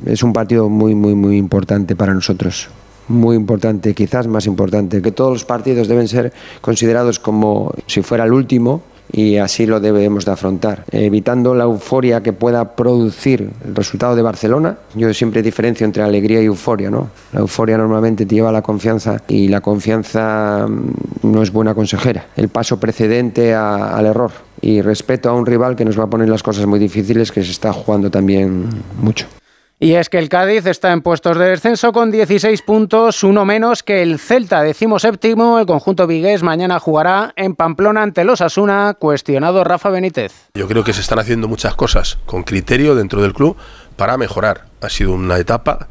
[0.06, 2.70] Es un partido muy, muy, muy importante para nosotros.
[3.08, 6.32] Muy importante, quizás más importante, que todos los partidos deben ser
[6.62, 8.80] considerados como si fuera el último
[9.12, 14.22] y así lo debemos de afrontar, evitando la euforia que pueda producir el resultado de
[14.22, 14.78] Barcelona.
[14.94, 17.08] Yo siempre diferencio entre alegría y euforia, ¿no?
[17.32, 20.66] La euforia normalmente te lleva a la confianza y la confianza
[21.22, 22.26] no es buena consejera.
[22.36, 26.28] El paso precedente al error y respeto a un rival que nos va a poner
[26.28, 28.68] las cosas muy difíciles, que se está jugando también
[29.00, 29.26] mucho.
[29.80, 33.84] Y es que el Cádiz está en puestos de descenso con 16 puntos, uno menos
[33.84, 35.60] que el Celta, decimo séptimo.
[35.60, 40.32] El conjunto vigués mañana jugará en Pamplona ante los Asuna, cuestionado Rafa Benítez.
[40.54, 43.56] Yo creo que se están haciendo muchas cosas con criterio dentro del club
[43.94, 44.64] para mejorar.
[44.80, 45.86] Ha sido una etapa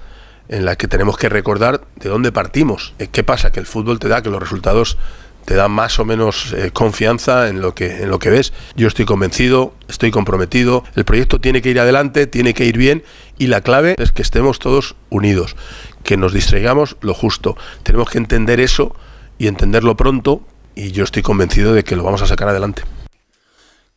[0.50, 2.93] en la que tenemos que recordar de dónde partimos.
[3.00, 3.54] Eh, ¿Qué pasa?
[3.54, 4.97] Que el fútbol te da que los resultados
[5.47, 8.52] te dan más o menos eh, confianza en lo que en lo que ves.
[8.76, 10.84] Yo estoy convencido, estoy comprometido.
[10.97, 13.04] El proyecto tiene que ir adelante, tiene que ir bien
[13.38, 15.56] y la clave es que estemos todos unidos,
[16.04, 17.58] que nos distraigamos lo justo.
[17.84, 18.95] Tenemos que entender eso
[19.38, 20.41] y entenderlo pronto
[20.76, 22.84] y yo estoy convencido de que lo vamos a sacar adelante.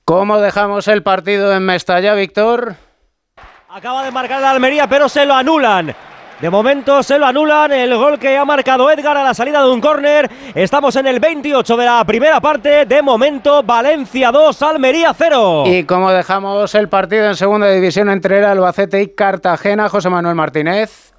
[0.04, 2.76] ¿Cómo dejamos el partido en Mestalla, Víctor?
[3.68, 5.94] Acaba de marcar la Almería, pero se lo anulan.
[6.40, 9.70] De momento se lo anulan el gol que ha marcado Edgar a la salida de
[9.70, 10.30] un córner.
[10.54, 12.86] Estamos en el 28 de la primera parte.
[12.86, 15.64] De momento Valencia 2, Almería 0.
[15.66, 20.34] ¿Y cómo dejamos el partido en segunda división entre el Albacete y Cartagena, José Manuel
[20.34, 21.12] Martínez?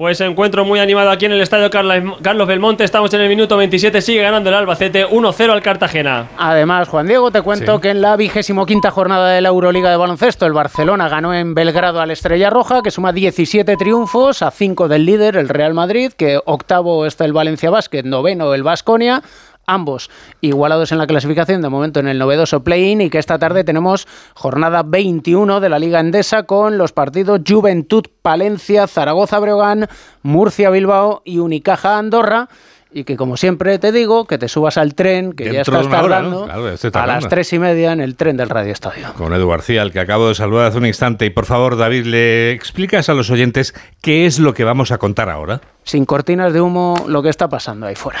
[0.00, 2.84] Pues encuentro muy animado aquí en el estadio Carlos Belmonte.
[2.84, 4.00] Estamos en el minuto 27.
[4.00, 6.26] Sigue ganando el Albacete 1-0 al Cartagena.
[6.38, 9.98] Además, Juan Diego, te cuento que en la vigésimo quinta jornada de la Euroliga de
[9.98, 14.88] baloncesto, el Barcelona ganó en Belgrado al Estrella Roja, que suma 17 triunfos a 5
[14.88, 19.20] del líder, el Real Madrid, que octavo está el Valencia Basket, noveno el Vasconia
[19.74, 23.64] ambos igualados en la clasificación, de momento en el novedoso play-in, y que esta tarde
[23.64, 29.88] tenemos jornada 21 de la Liga Endesa con los partidos Juventud, Palencia, Zaragoza, Breogán,
[30.22, 32.48] Murcia, Bilbao y Unicaja, Andorra
[32.92, 36.48] y que como siempre te digo, que te subas al tren, que ya estás tardando,
[36.50, 39.12] a las tres y media en el tren del Radio Estadio.
[39.16, 41.26] Con Edu García, al que acabo de saludar hace un instante.
[41.26, 44.98] Y por favor, David, ¿le explicas a los oyentes qué es lo que vamos a
[44.98, 45.60] contar ahora?
[45.84, 48.20] Sin cortinas de humo, lo que está pasando ahí fuera.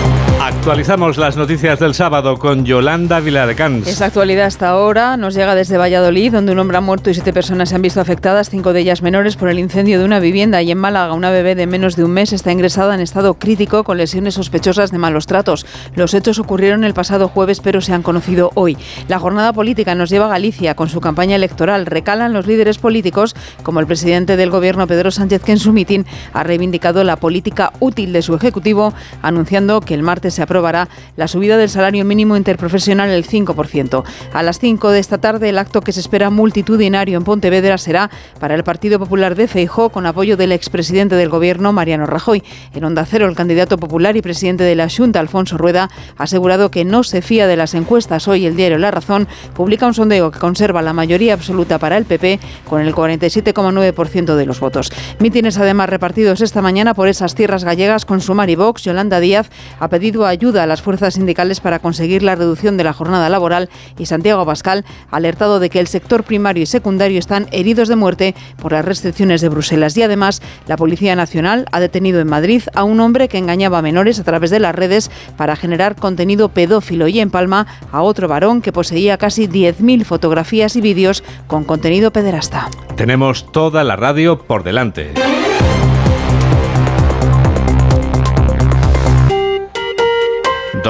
[0.43, 3.87] Actualizamos las noticias del sábado con Yolanda Viladecans.
[3.87, 7.31] Esa actualidad hasta ahora nos llega desde Valladolid, donde un hombre ha muerto y siete
[7.31, 10.63] personas se han visto afectadas, cinco de ellas menores, por el incendio de una vivienda.
[10.63, 13.83] Y en Málaga, una bebé de menos de un mes está ingresada en estado crítico
[13.83, 15.67] con lesiones sospechosas de malos tratos.
[15.93, 18.79] Los hechos ocurrieron el pasado jueves, pero se han conocido hoy.
[19.07, 21.85] La jornada política nos lleva a Galicia con su campaña electoral.
[21.85, 26.07] Recalan los líderes políticos, como el presidente del gobierno Pedro Sánchez, que en su mitin
[26.33, 31.27] ha reivindicado la política útil de su ejecutivo, anunciando que el martes se aprobará la
[31.27, 34.03] subida del salario mínimo interprofesional el 5%.
[34.33, 38.09] A las 5 de esta tarde, el acto que se espera multitudinario en Pontevedra será
[38.39, 42.41] para el Partido Popular de Feijó, con apoyo del expresidente del Gobierno, Mariano Rajoy.
[42.73, 46.71] En Onda Cero, el candidato popular y presidente de la Junta, Alfonso Rueda, ha asegurado
[46.71, 48.27] que no se fía de las encuestas.
[48.27, 52.05] Hoy el diario La Razón publica un sondeo que conserva la mayoría absoluta para el
[52.05, 54.91] PP, con el 47,9% de los votos.
[55.19, 58.81] Mítines además repartidos esta mañana por esas tierras gallegas con Sumar y Vox.
[58.85, 62.93] Yolanda Díaz ha pedido ayuda a las fuerzas sindicales para conseguir la reducción de la
[62.93, 67.47] jornada laboral y Santiago Abascal ha alertado de que el sector primario y secundario están
[67.51, 69.95] heridos de muerte por las restricciones de Bruselas.
[69.97, 73.81] Y además, la Policía Nacional ha detenido en Madrid a un hombre que engañaba a
[73.81, 78.27] menores a través de las redes para generar contenido pedófilo y en Palma a otro
[78.27, 82.69] varón que poseía casi 10.000 fotografías y vídeos con contenido pederasta.
[82.95, 85.13] Tenemos toda la radio por delante.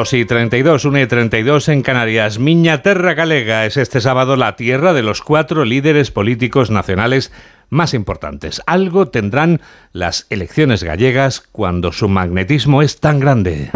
[0.01, 2.39] 2 y 32, 1 y 32 en Canarias.
[2.39, 7.31] Miña Terra Galega es este sábado la tierra de los cuatro líderes políticos nacionales
[7.69, 8.63] más importantes.
[8.65, 9.61] Algo tendrán
[9.93, 13.69] las elecciones gallegas cuando su magnetismo es tan grande.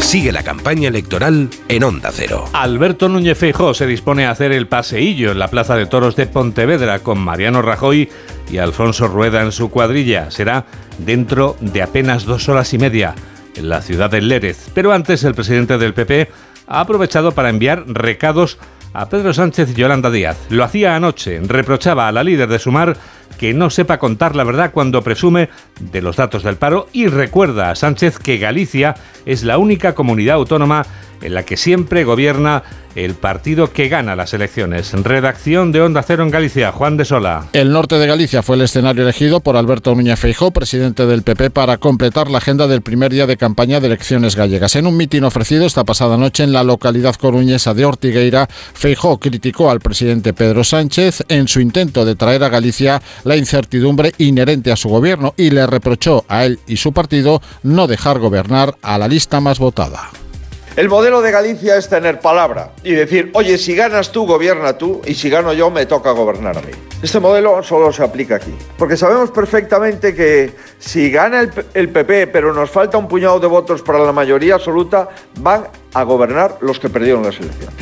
[0.00, 2.44] Sigue la campaña electoral en Onda Cero.
[2.52, 6.26] Alberto Núñez Feijó se dispone a hacer el paseillo en la Plaza de Toros de
[6.26, 8.10] Pontevedra con Mariano Rajoy
[8.50, 10.30] y Alfonso Rueda en su cuadrilla.
[10.30, 10.66] Será
[10.98, 13.14] dentro de apenas dos horas y media
[13.56, 14.70] en la ciudad de Lérez.
[14.74, 16.28] Pero antes el presidente del PP
[16.66, 18.58] ha aprovechado para enviar recados
[18.92, 20.36] a Pedro Sánchez y Yolanda Díaz.
[20.50, 22.96] Lo hacía anoche, reprochaba a la líder de Sumar
[23.38, 25.48] que no sepa contar la verdad cuando presume
[25.80, 30.36] de los datos del paro y recuerda a Sánchez que Galicia es la única comunidad
[30.36, 30.84] autónoma
[31.22, 32.62] en la que siempre gobierna
[32.94, 34.92] el partido que gana las elecciones.
[34.92, 37.46] Redacción de Onda Cero en Galicia, Juan de Sola.
[37.52, 41.50] El norte de Galicia fue el escenario elegido por Alberto Núñez Feijó, presidente del PP,
[41.50, 44.76] para completar la agenda del primer día de campaña de elecciones gallegas.
[44.76, 49.70] En un mitin ofrecido esta pasada noche en la localidad coruñesa de Ortigueira, Feijó criticó
[49.70, 54.76] al presidente Pedro Sánchez en su intento de traer a Galicia la incertidumbre inherente a
[54.76, 59.08] su gobierno y le reprochó a él y su partido no dejar gobernar a la
[59.08, 60.10] lista más votada.
[60.76, 65.02] El modelo de Galicia es tener palabra y decir, oye, si ganas tú, gobierna tú,
[65.04, 66.70] y si gano yo, me toca gobernar a mí.
[67.02, 72.54] Este modelo solo se aplica aquí, porque sabemos perfectamente que si gana el, PP, pero
[72.54, 75.08] nos falta un puñado de votos para la mayoría absoluta,
[75.40, 77.74] van a gobernar los que perdieron las elecciones.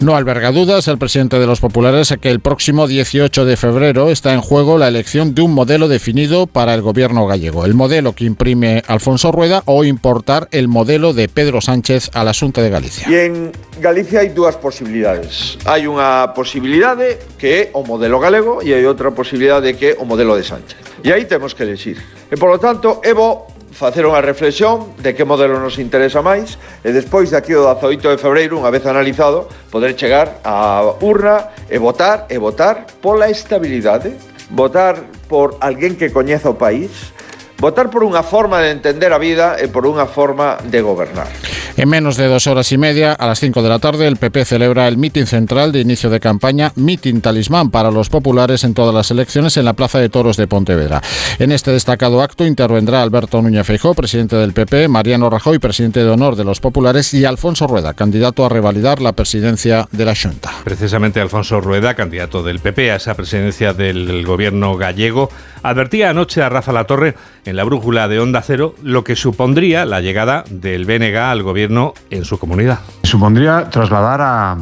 [0.00, 4.34] No alberga dudas el presidente de los populares que el próximo 18 de febrero está
[4.34, 7.64] en juego la elección de un modelo definido para el gobierno gallego.
[7.64, 12.32] El modelo que imprime Alfonso Rueda o importar el modelo de Pedro Sánchez a la
[12.32, 13.08] Asunta de Galicia.
[13.08, 15.58] Y en Galicia hay dúas posibilidades.
[15.64, 20.04] Hai unha posibilidade que é o modelo galego e hai outra posibilidade que é o
[20.04, 20.76] modelo de Sánchez.
[21.06, 22.02] E aí temos que elegir.
[22.28, 26.56] E polo tanto, é bo facer unha reflexión de que modelo nos interesa máis
[26.86, 31.76] e despois daqui o 18 de febreiro, unha vez analizado, poder chegar á urna e
[31.82, 34.14] votar e votar pola estabilidade,
[34.54, 37.10] votar por alguén que coñeza o país,
[37.58, 41.63] votar por unha forma de entender a vida e por unha forma de gobernar.
[41.76, 44.44] En menos de dos horas y media, a las 5 de la tarde, el PP
[44.44, 48.94] celebra el mitin central de inicio de campaña, mitin talismán para los populares en todas
[48.94, 51.02] las elecciones en la Plaza de Toros de Pontevedra.
[51.40, 56.10] En este destacado acto intervendrá Alberto Núñez Feijóo, presidente del PP, Mariano Rajoy, presidente de
[56.10, 60.52] honor de los populares, y Alfonso Rueda, candidato a revalidar la presidencia de la Junta.
[60.62, 65.28] Precisamente Alfonso Rueda, candidato del PP a esa presidencia del gobierno gallego,
[65.64, 70.00] advertía anoche a Rafa Latorre en la brújula de Onda Cero lo que supondría la
[70.00, 72.80] llegada del BNG al gobierno en su comunidad.
[73.02, 74.56] Supondría trasladar a,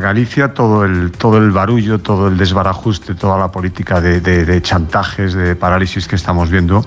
[0.00, 5.54] Galicia todo el, todo el barullo, todo el desbarajuste, toda la política de, chantajes, de
[5.54, 6.82] parálisis que estamos viendo,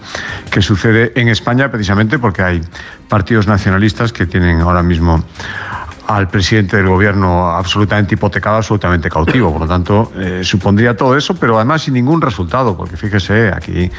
[0.49, 2.61] que sucede en España precisamente porque hay
[3.07, 5.23] partidos nacionalistas que tienen ahora mismo
[6.07, 9.51] al presidente del gobierno absolutamente hipotecado, absolutamente cautivo.
[9.51, 13.89] Por lo tanto, eh, supondría todo eso, pero además sin ningún resultado, porque fíjese, aquí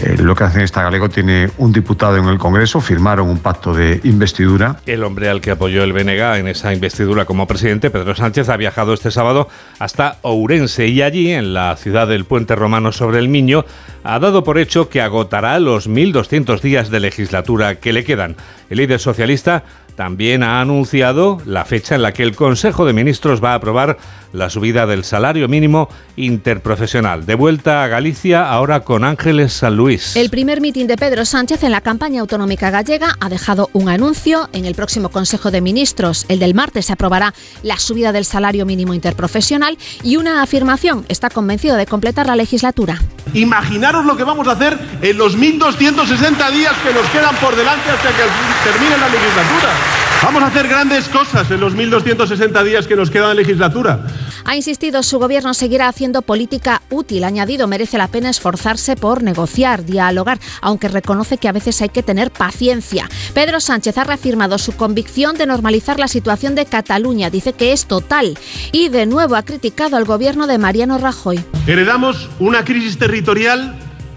[0.00, 3.74] eh, lo que hace esta Galego tiene un diputado en el Congreso, firmaron un pacto
[3.74, 4.76] de investidura.
[4.86, 8.56] El hombre al que apoyó el BNG en esa investidura como presidente, Pedro Sánchez, ha
[8.56, 9.48] viajado este sábado
[9.78, 13.64] hasta Ourense y allí, en la ciudad del puente romano sobre el Miño,
[14.04, 18.36] ha dado por hecho que agotará los 1.200 días de legislatura que le quedan.
[18.70, 19.64] El líder socialista
[19.96, 23.96] también ha anunciado la fecha en la que el Consejo de Ministros va a aprobar
[24.36, 27.26] la subida del salario mínimo interprofesional.
[27.26, 30.14] De vuelta a Galicia, ahora con Ángeles San Luis.
[30.16, 34.48] El primer mitin de Pedro Sánchez en la campaña autonómica gallega ha dejado un anuncio.
[34.52, 38.66] En el próximo Consejo de Ministros, el del martes, se aprobará la subida del salario
[38.66, 41.04] mínimo interprofesional y una afirmación.
[41.08, 43.00] Está convencido de completar la legislatura.
[43.34, 47.90] Imaginaros lo que vamos a hacer en los 1.260 días que nos quedan por delante
[47.90, 50.05] hasta que termine la legislatura.
[50.22, 54.06] Vamos a hacer grandes cosas en los 1.260 días que nos quedan de legislatura.
[54.44, 57.24] Ha insistido, su gobierno seguirá haciendo política útil.
[57.24, 62.02] Añadido, merece la pena esforzarse por negociar, dialogar, aunque reconoce que a veces hay que
[62.02, 63.08] tener paciencia.
[63.34, 67.30] Pedro Sánchez ha reafirmado su convicción de normalizar la situación de Cataluña.
[67.30, 68.38] Dice que es total.
[68.72, 71.40] Y de nuevo ha criticado al gobierno de Mariano Rajoy.
[71.66, 73.76] Heredamos una crisis territorial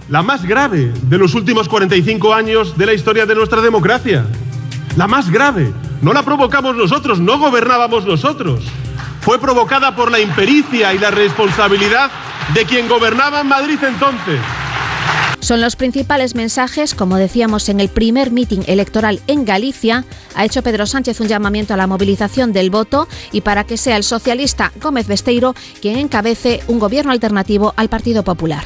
[0.10, 4.26] la más grave de los últimos 45 años de la historia de nuestra democracia.
[4.96, 5.74] La más grave.
[6.02, 8.64] No la provocamos nosotros, no gobernábamos nosotros.
[9.22, 12.10] Fue provocada por la impericia y la responsabilidad
[12.54, 14.40] de quien gobernaba en Madrid entonces.
[15.42, 20.04] Son los principales mensajes, como decíamos en el primer mitin electoral en Galicia,
[20.36, 23.96] ha hecho Pedro Sánchez un llamamiento a la movilización del voto y para que sea
[23.96, 28.66] el socialista Gómez Besteiro quien encabece un gobierno alternativo al Partido Popular.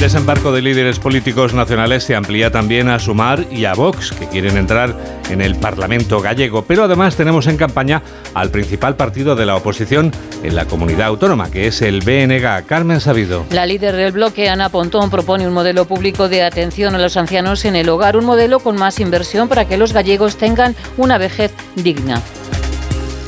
[0.00, 4.56] Desembarco de líderes políticos nacionales se amplía también a Sumar y a Vox, que quieren
[4.56, 4.96] entrar
[5.28, 6.64] en el Parlamento gallego.
[6.64, 10.10] Pero además tenemos en campaña al principal partido de la oposición
[10.42, 12.64] en la comunidad autónoma, que es el BNG.
[12.64, 13.44] Carmen Sabido.
[13.50, 17.66] La líder del bloque, Ana Pontón, propone un modelo público de atención a los ancianos
[17.66, 21.52] en el hogar, un modelo con más inversión para que los gallegos tengan una vejez
[21.76, 22.22] digna.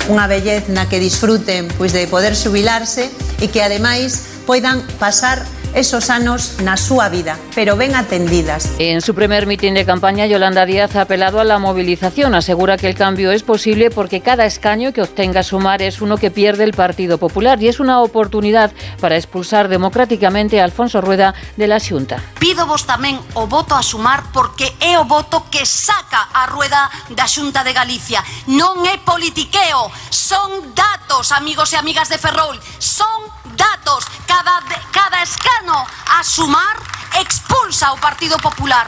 [0.09, 5.45] Unha vellez na que disfruten pois de poder xubilarse e que ademais poidan pasar
[5.75, 8.71] esos anos na súa vida, pero ben atendidas.
[8.79, 12.35] En su primer mitin de campaña, Yolanda Díaz ha apelado a la movilización.
[12.35, 16.31] Asegura que el cambio es posible porque cada escaño que obtenga Sumar es uno que
[16.31, 21.67] pierde el Partido Popular y es una oportunidad para expulsar democráticamente a Alfonso Rueda de
[21.67, 22.23] la Xunta.
[22.39, 26.91] Pido vos tamén o voto a Sumar porque é o voto que saca a Rueda
[27.17, 28.21] da Xunta de Galicia.
[28.51, 34.05] Non é politiqueo, son datos, amigos e amigas de Ferrol, son datos.
[34.27, 34.63] Cada,
[34.93, 35.23] cada
[35.63, 35.87] escano
[36.19, 36.77] a sumar
[37.21, 38.87] expulsa ao Partido Popular.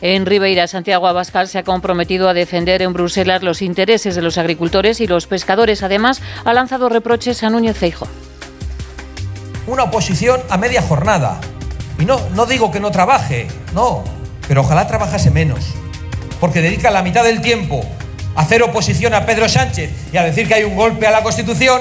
[0.00, 4.36] En Ribeira, Santiago Abascal se ha comprometido a defender en Bruselas los intereses de los
[4.36, 5.82] agricultores y los pescadores.
[5.82, 8.08] Además, ha lanzado reproches a Núñez Feijo.
[9.66, 11.40] Una oposición a media jornada.
[11.98, 14.04] Y no, no digo que no trabaje, no,
[14.48, 15.64] pero ojalá trabajase menos.
[16.40, 17.84] Porque dedica la mitad del tiempo
[18.34, 21.22] a hacer oposición a Pedro Sánchez y a decir que hay un golpe a la
[21.22, 21.80] Constitución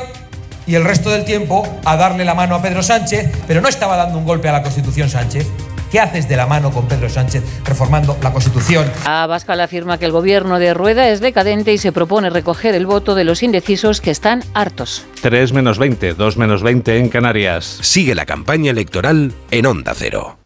[0.66, 3.98] y el resto del tiempo a darle la mano a Pedro Sánchez, pero no estaba
[3.98, 5.48] dando un golpe a la Constitución Sánchez,
[5.94, 8.92] ¿Qué haces de la mano con Pedro Sánchez reformando la Constitución?
[9.06, 13.14] Abascal afirma que el gobierno de Rueda es decadente y se propone recoger el voto
[13.14, 15.06] de los indecisos que están hartos.
[15.22, 17.78] 3 menos 20, 2 menos 20 en Canarias.
[17.84, 20.43] Sigue la campaña electoral en Onda Cero.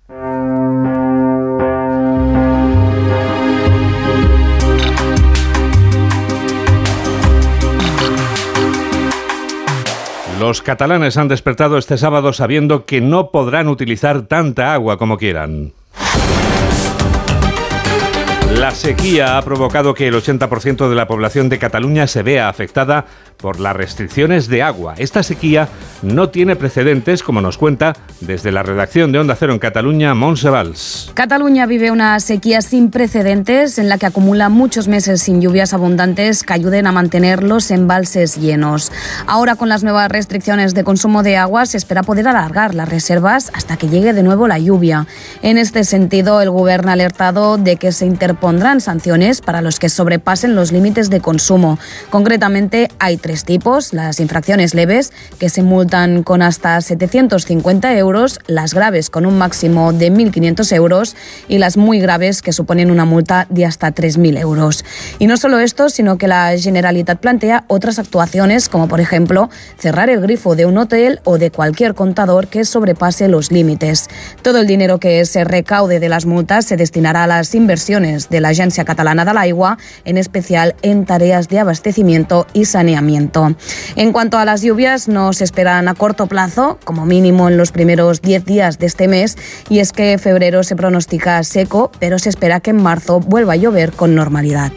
[10.39, 15.73] Los catalanes han despertado este sábado sabiendo que no podrán utilizar tanta agua como quieran.
[18.55, 23.05] La sequía ha provocado que el 80% de la población de Cataluña se vea afectada
[23.37, 24.95] por las restricciones de agua.
[24.97, 25.67] Esta sequía
[26.01, 30.49] no tiene precedentes, como nos cuenta desde la redacción de Onda Cero en Cataluña, Montse
[30.49, 31.11] Valls.
[31.13, 36.43] Cataluña vive una sequía sin precedentes en la que acumula muchos meses sin lluvias abundantes
[36.43, 38.91] que ayuden a mantener los embalses llenos.
[39.27, 43.51] Ahora, con las nuevas restricciones de consumo de agua, se espera poder alargar las reservas
[43.53, 45.05] hasta que llegue de nuevo la lluvia.
[45.41, 48.05] En este sentido, el Gobierno ha alertado de que se
[48.47, 51.77] interpondrán sanciones para los que sobrepasen los límites de consumo.
[52.09, 58.73] Concretamente, hay tres tipos, las infracciones leves, que se multan con hasta 750 euros, las
[58.73, 61.17] graves con un máximo de 1.500 euros
[61.49, 64.85] y las muy graves que suponen una multa de hasta 3.000 euros.
[65.19, 70.09] Y no solo esto, sino que la Generalitat plantea otras actuaciones, como por ejemplo cerrar
[70.09, 74.07] el grifo de un hotel o de cualquier contador que sobrepase los límites.
[74.41, 78.41] Todo el dinero que se recaude de las multas se destinará a las inversiones de
[78.41, 83.55] la Agencia Catalana del Agua, en especial en tareas de abastecimiento y saneamiento.
[83.95, 88.21] En cuanto a las lluvias, nos esperan a corto plazo, como mínimo en los primeros
[88.21, 89.37] 10 días de este mes,
[89.69, 93.57] y es que febrero se pronostica seco, pero se espera que en marzo vuelva a
[93.57, 94.71] llover con normalidad.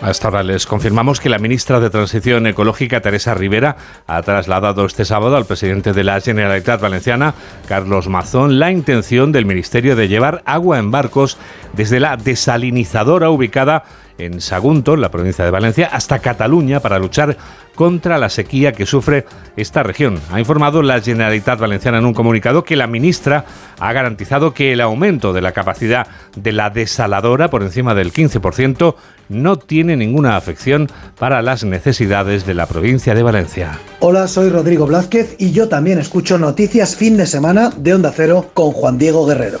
[0.00, 3.76] Hasta ahora les confirmamos que la ministra de Transición Ecológica, Teresa Rivera,
[4.06, 7.34] ha trasladado este sábado al presidente de la Generalitat Valenciana,
[7.66, 11.36] Carlos Mazón, la intención del Ministerio de llevar agua en barcos
[11.72, 13.82] desde la desalinizadora ubicada
[14.18, 17.36] en Sagunto, en la provincia de Valencia, hasta Cataluña para luchar
[17.78, 19.24] contra la sequía que sufre
[19.56, 20.18] esta región.
[20.32, 23.44] Ha informado la Generalitat Valenciana en un comunicado que la ministra
[23.78, 28.96] ha garantizado que el aumento de la capacidad de la desaladora por encima del 15%
[29.28, 30.88] no tiene ninguna afección
[31.20, 33.78] para las necesidades de la provincia de Valencia.
[34.00, 38.50] Hola, soy Rodrigo Blázquez y yo también escucho noticias fin de semana de Onda Cero
[38.54, 39.60] con Juan Diego Guerrero.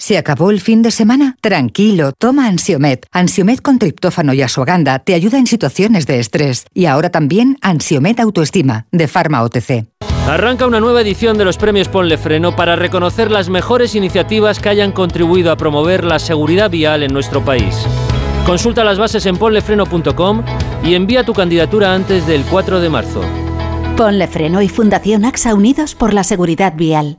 [0.00, 1.36] ¿Se acabó el fin de semana?
[1.40, 3.04] Tranquilo, toma Ansiomet.
[3.10, 6.66] Ansiomet con triptófano y asuaganda te ayuda en situaciones de estrés.
[6.72, 9.86] Y ahora también Ansiomet Autoestima, de Pharma OTC.
[10.28, 14.68] Arranca una nueva edición de los premios Ponle Freno para reconocer las mejores iniciativas que
[14.68, 17.74] hayan contribuido a promover la seguridad vial en nuestro país.
[18.46, 20.42] Consulta las bases en ponlefreno.com
[20.84, 23.22] y envía tu candidatura antes del 4 de marzo.
[23.96, 27.18] Ponle Freno y Fundación AXA Unidos por la Seguridad Vial.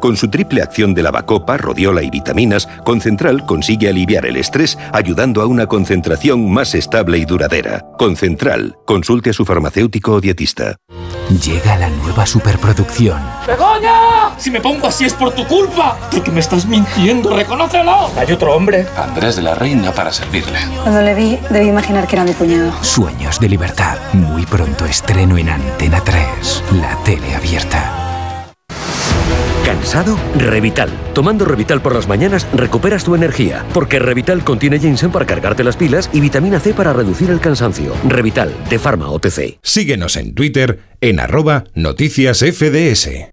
[0.00, 5.42] Con su triple acción de lavacopa, rodiola y vitaminas, Concentral consigue aliviar el estrés ayudando
[5.42, 7.84] a una concentración más estable y duradera.
[7.98, 8.76] Concentral.
[8.84, 10.76] Consulte a su farmacéutico o dietista.
[11.44, 13.20] Llega la nueva superproducción.
[13.46, 14.38] ¡Begoña!
[14.38, 15.98] Si me pongo así es por tu culpa.
[16.12, 18.10] Porque me estás mintiendo, reconócelo.
[18.16, 18.86] Hay otro hombre.
[18.96, 20.58] Andrés de la Reina para servirle.
[20.82, 22.72] Cuando le vi, debí imaginar que era mi cuñado.
[22.82, 23.98] Sueños de libertad.
[24.12, 26.62] Muy pronto estreno en Antena 3.
[26.80, 28.05] La tele abierta.
[29.86, 30.18] ¿Cansado?
[30.36, 30.90] Revital.
[31.14, 35.76] Tomando Revital por las mañanas recuperas tu energía, porque Revital contiene ginseng para cargarte las
[35.76, 37.94] pilas y vitamina C para reducir el cansancio.
[38.04, 39.60] Revital, de Pharma OTC.
[39.62, 43.30] Síguenos en Twitter en arroba noticias FDS.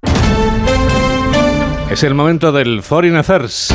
[1.89, 3.73] Es el momento del Foreign Affairs.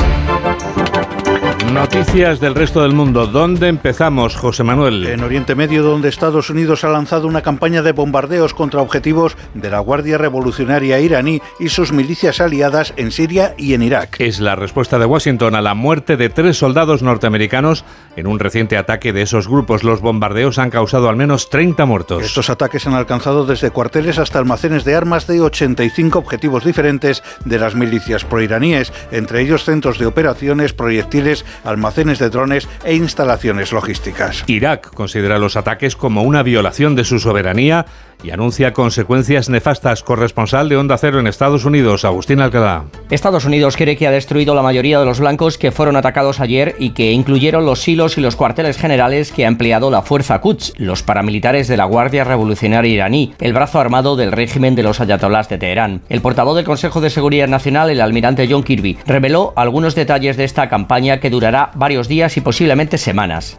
[1.72, 3.26] Noticias del resto del mundo.
[3.26, 5.06] ¿Dónde empezamos, José Manuel?
[5.06, 9.70] En Oriente Medio, donde Estados Unidos ha lanzado una campaña de bombardeos contra objetivos de
[9.70, 14.16] la Guardia Revolucionaria iraní y sus milicias aliadas en Siria y en Irak.
[14.18, 17.84] Es la respuesta de Washington a la muerte de tres soldados norteamericanos
[18.16, 19.84] en un reciente ataque de esos grupos.
[19.84, 22.24] Los bombardeos han causado al menos 30 muertos.
[22.24, 27.58] Estos ataques han alcanzado desde cuarteles hasta almacenes de armas de 85 objetivos diferentes de
[27.58, 34.44] las milicias proiraníes, entre ellos centros de operaciones, proyectiles, almacenes de drones e instalaciones logísticas.
[34.46, 37.86] Irak considera los ataques como una violación de su soberanía
[38.22, 40.02] y anuncia consecuencias nefastas.
[40.02, 42.84] Corresponsal de Onda Cero en Estados Unidos, Agustín Alcalá.
[43.10, 46.74] Estados Unidos cree que ha destruido la mayoría de los blancos que fueron atacados ayer
[46.78, 50.74] y que incluyeron los silos y los cuarteles generales que ha empleado la Fuerza Quds,
[50.78, 55.48] los paramilitares de la Guardia Revolucionaria iraní, el brazo armado del régimen de los ayatolás
[55.48, 56.02] de Teherán.
[56.08, 60.44] El portavoz del Consejo de Seguridad Nacional, el almirante John Kirby, reveló algunos detalles de
[60.44, 63.56] esta campaña que durará varios días y posiblemente semanas.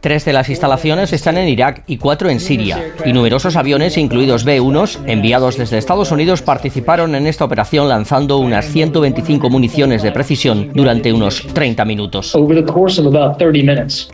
[0.00, 4.44] Tres de las instalaciones están en Irak y cuatro en Siria y numerosos aviones, incluidos
[4.44, 10.70] B-1s, enviados desde Estados Unidos, participaron en esta operación lanzando unas 125 municiones de precisión
[10.74, 12.32] durante unos 30 minutos.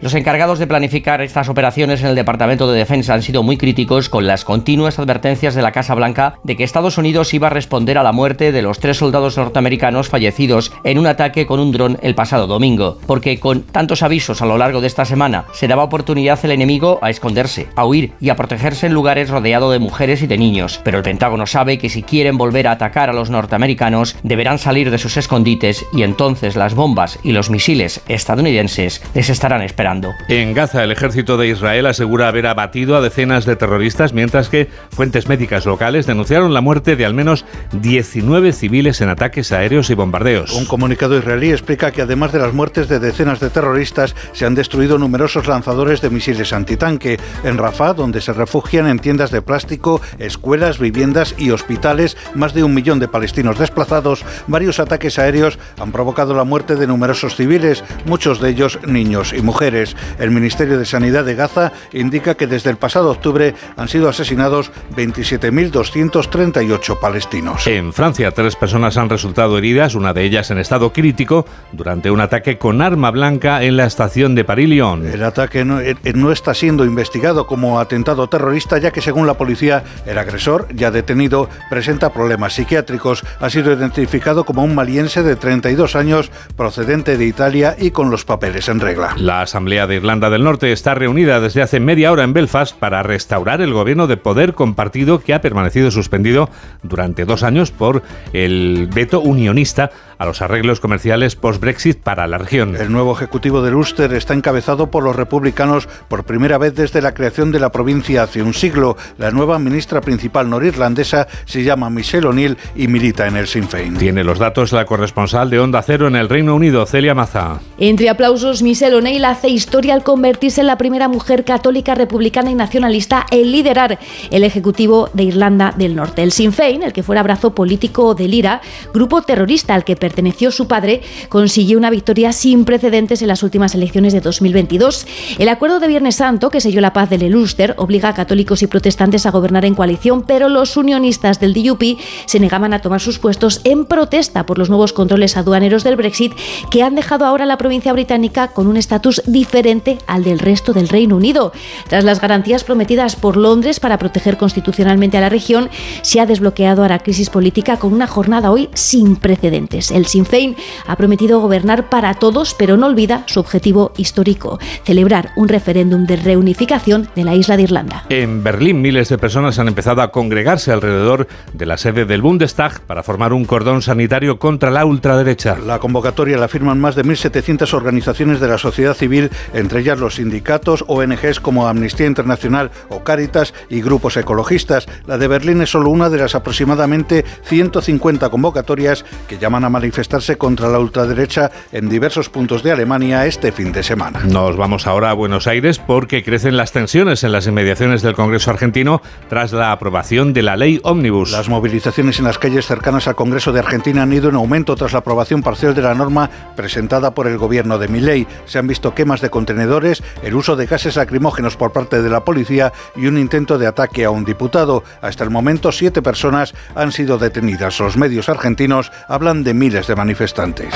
[0.00, 4.08] Los encargados de planificar estas operaciones en el Departamento de Defensa han sido muy críticos
[4.08, 7.98] con las continuas advertencias de la Casa Blanca de que Estados Unidos iba a responder
[7.98, 11.98] a la muerte de los tres soldados norteamericanos fallecidos en un ataque con un dron
[12.02, 15.84] el pasado domingo, porque con tantos avisos a lo largo de esta semana se daba
[15.84, 20.22] oportunidad al enemigo a esconderse, a huir y a proteger en lugares rodeado de mujeres
[20.22, 23.30] y de niños, pero el Pentágono sabe que si quieren volver a atacar a los
[23.30, 29.28] norteamericanos deberán salir de sus escondites y entonces las bombas y los misiles estadounidenses les
[29.28, 30.12] estarán esperando.
[30.28, 34.68] En Gaza el ejército de Israel asegura haber abatido a decenas de terroristas mientras que
[34.90, 39.94] fuentes médicas locales denunciaron la muerte de al menos 19 civiles en ataques aéreos y
[39.94, 40.52] bombardeos.
[40.52, 44.54] Un comunicado israelí explica que además de las muertes de decenas de terroristas se han
[44.54, 50.00] destruido numerosos lanzadores de misiles antitanque en Rafah donde se refugian en tiendas de plástico,
[50.20, 54.24] escuelas, viviendas y hospitales más de un millón de palestinos desplazados.
[54.46, 59.42] Varios ataques aéreos han provocado la muerte de numerosos civiles, muchos de ellos niños y
[59.42, 59.96] mujeres.
[60.20, 64.70] El Ministerio de Sanidad de Gaza indica que desde el pasado octubre han sido asesinados
[64.94, 67.66] 27.238 palestinos.
[67.66, 72.20] En Francia, tres personas han resultado heridas, una de ellas en estado crítico, durante un
[72.20, 75.04] ataque con arma blanca en la estación de Paris-Lyon.
[75.04, 79.34] El ataque no, eh, no está siendo investigado como atentado terrorista ya que según la
[79.34, 83.24] policía el agresor, ya detenido, presenta problemas psiquiátricos.
[83.40, 88.26] Ha sido identificado como un maliense de 32 años procedente de Italia y con los
[88.26, 89.14] papeles en regla.
[89.16, 93.02] La Asamblea de Irlanda del Norte está reunida desde hace media hora en Belfast para
[93.02, 96.50] restaurar el gobierno de poder compartido que ha permanecido suspendido
[96.82, 98.02] durante dos años por
[98.34, 102.76] el veto unionista a los arreglos comerciales post-Brexit para la región.
[102.76, 107.14] El nuevo ejecutivo de Ulster está encabezado por los republicanos por primera vez desde la
[107.14, 108.96] creación de la provincia hace un siglo.
[109.18, 113.96] La nueva ministra principal norirlandesa se llama Michelle O'Neill y milita en el Sinn Féin.
[113.96, 117.60] Tiene los datos la corresponsal de Onda Cero en el Reino Unido, Celia Maza.
[117.78, 122.54] Entre aplausos, Michelle O'Neill hace historia al convertirse en la primera mujer católica, republicana y
[122.54, 123.98] nacionalista en liderar
[124.30, 126.22] el Ejecutivo de Irlanda del Norte.
[126.22, 128.60] El Sinn Féin, el que fuera brazo político del IRA,
[128.92, 133.74] grupo terrorista al que perteneció su padre, consiguió una victoria sin precedentes en las últimas
[133.74, 135.06] elecciones de 2022.
[135.38, 138.66] El acuerdo de Viernes Santo, que selló la paz del Ulster, obliga a católicos y
[138.66, 143.18] protestantes a gobernar en coalición, pero los unionistas del DUP se negaban a tomar sus
[143.18, 146.32] puestos en protesta por los nuevos controles aduaneros del Brexit
[146.70, 150.88] que han dejado ahora la provincia británica con un estatus diferente al del resto del
[150.88, 151.52] Reino Unido.
[151.88, 155.68] Tras las garantías prometidas por Londres para proteger constitucionalmente a la región,
[156.02, 159.90] se ha desbloqueado ahora crisis política con una jornada hoy sin precedentes.
[159.90, 160.56] El Sinn Féin
[160.86, 166.16] ha prometido gobernar para todos, pero no olvida su objetivo histórico, celebrar un referéndum de
[166.16, 167.95] reunificación de la isla de Irlanda.
[168.08, 172.80] En Berlín, miles de personas han empezado a congregarse alrededor de la sede del Bundestag
[172.82, 175.56] para formar un cordón sanitario contra la ultraderecha.
[175.58, 180.16] La convocatoria la firman más de 1.700 organizaciones de la sociedad civil, entre ellas los
[180.16, 184.86] sindicatos, ONGs como Amnistía Internacional o Cáritas y grupos ecologistas.
[185.06, 190.36] La de Berlín es solo una de las aproximadamente 150 convocatorias que llaman a manifestarse
[190.36, 194.20] contra la ultraderecha en diversos puntos de Alemania este fin de semana.
[194.24, 198.14] Nos vamos ahora a Buenos Aires porque crecen las tensiones en las inmediaciones movilizaciones del
[198.14, 201.30] Congreso argentino tras la aprobación de la ley Omnibus.
[201.30, 204.92] Las movilizaciones en las calles cercanas al Congreso de Argentina han ido en aumento tras
[204.92, 208.26] la aprobación parcial de la norma presentada por el gobierno de Milei.
[208.46, 212.24] Se han visto quemas de contenedores, el uso de gases lacrimógenos por parte de la
[212.24, 214.82] policía y un intento de ataque a un diputado.
[215.00, 217.78] Hasta el momento, siete personas han sido detenidas.
[217.78, 220.74] Los medios argentinos hablan de miles de manifestantes.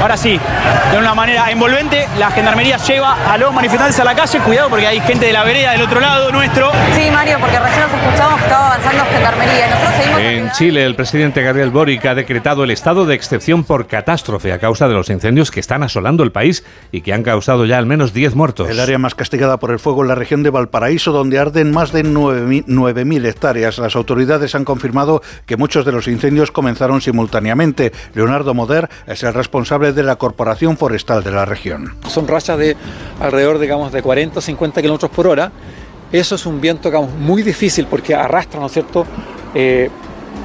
[0.00, 0.40] Ahora sí,
[0.90, 4.40] de una manera envolvente, la gendarmería lleva a los manifestantes a la calle.
[4.40, 6.70] Cuidado porque hay gente de la vereda del otro lado nuestro.
[6.94, 9.68] Sí, Mario, porque recién nos escuchamos que estaba avanzando gendarmería.
[9.68, 13.86] Nosotros seguimos En Chile, el presidente Gabriel Boric ha decretado el estado de excepción por
[13.86, 17.66] catástrofe a causa de los incendios que están asolando el país y que han causado
[17.66, 18.68] ya al menos 10 muertos.
[18.68, 21.92] El área más castigada por el fuego es la región de Valparaíso, donde arden más
[21.92, 23.78] de 9.000 hectáreas.
[23.78, 27.92] Las autoridades han confirmado que muchos de los incendios comenzaron simultáneamente.
[28.14, 31.94] Leonardo Moder es el responsable de la Corporación Forestal de la región.
[32.08, 32.76] Son rachas de
[33.20, 35.52] alrededor, digamos, de 40 o 50 kilómetros por hora.
[36.12, 39.06] Eso es un viento, digamos, muy difícil porque arrastra, ¿no es cierto?,
[39.54, 39.90] eh,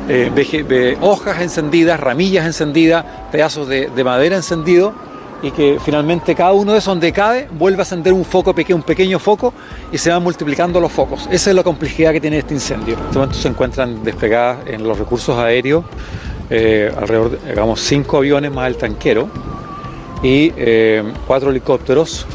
[0.09, 4.93] eh, hojas encendidas, ramillas encendidas, pedazos de, de madera encendido
[5.41, 8.77] y que finalmente cada uno de esos donde cae vuelve a encender un foco pequeño,
[8.77, 9.53] un pequeño foco
[9.91, 11.27] y se van multiplicando los focos.
[11.31, 12.95] Esa es la complejidad que tiene este incendio.
[12.95, 15.85] En este momento se encuentran despegadas en los recursos aéreos
[16.49, 19.29] eh, alrededor, de, digamos, cinco aviones más el tanquero
[20.21, 20.51] y
[21.27, 22.25] cuatro helicópteros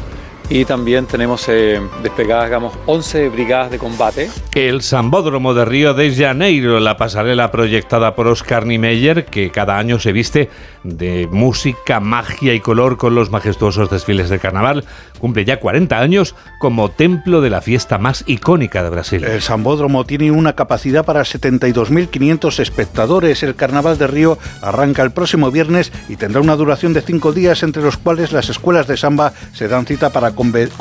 [0.49, 4.29] y también tenemos eh, despegadas, digamos, 11 brigadas de combate.
[4.53, 9.99] El Sambódromo de Río de Janeiro, la pasarela proyectada por Oscar Niemeyer, que cada año
[9.99, 10.49] se viste
[10.83, 14.85] de música, magia y color con los majestuosos desfiles de carnaval,
[15.19, 19.23] cumple ya 40 años como templo de la fiesta más icónica de Brasil.
[19.23, 23.43] El Sambódromo tiene una capacidad para 72.500 espectadores.
[23.43, 27.61] El Carnaval de Río arranca el próximo viernes y tendrá una duración de cinco días,
[27.63, 30.31] entre los cuales las escuelas de samba se dan cita para,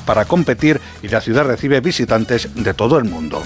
[0.04, 3.42] para competir y la ciudad recibe visitantes de todo el mundo.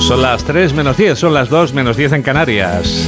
[0.00, 3.06] Son las 3 menos 10, son las 2 menos 10 en Canarias.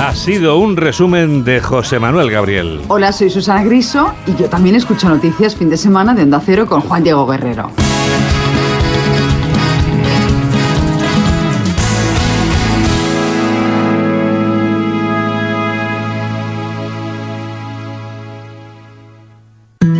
[0.00, 2.80] Ha sido un resumen de José Manuel Gabriel.
[2.88, 6.66] Hola, soy Susana Griso y yo también escucho noticias fin de semana de Onda Cero
[6.66, 7.70] con Juan Diego Guerrero.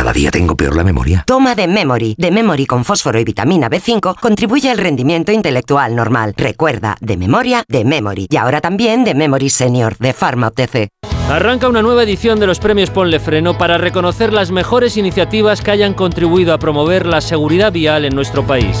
[0.00, 1.24] Cada día tengo peor la memoria.
[1.26, 2.14] Toma de Memory.
[2.16, 6.32] De Memory con fósforo y vitamina B5 contribuye al rendimiento intelectual normal.
[6.38, 8.26] Recuerda, de memoria, de Memory.
[8.30, 10.88] Y ahora también de Memory Senior, de Pharma OTC.
[11.28, 15.72] Arranca una nueva edición de los premios Ponle Freno para reconocer las mejores iniciativas que
[15.72, 18.78] hayan contribuido a promover la seguridad vial en nuestro país.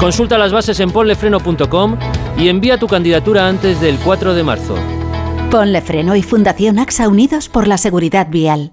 [0.00, 1.96] Consulta las bases en ponlefreno.com
[2.36, 4.74] y envía tu candidatura antes del 4 de marzo.
[5.50, 8.72] Ponle Freno y Fundación AXA Unidos por la Seguridad Vial.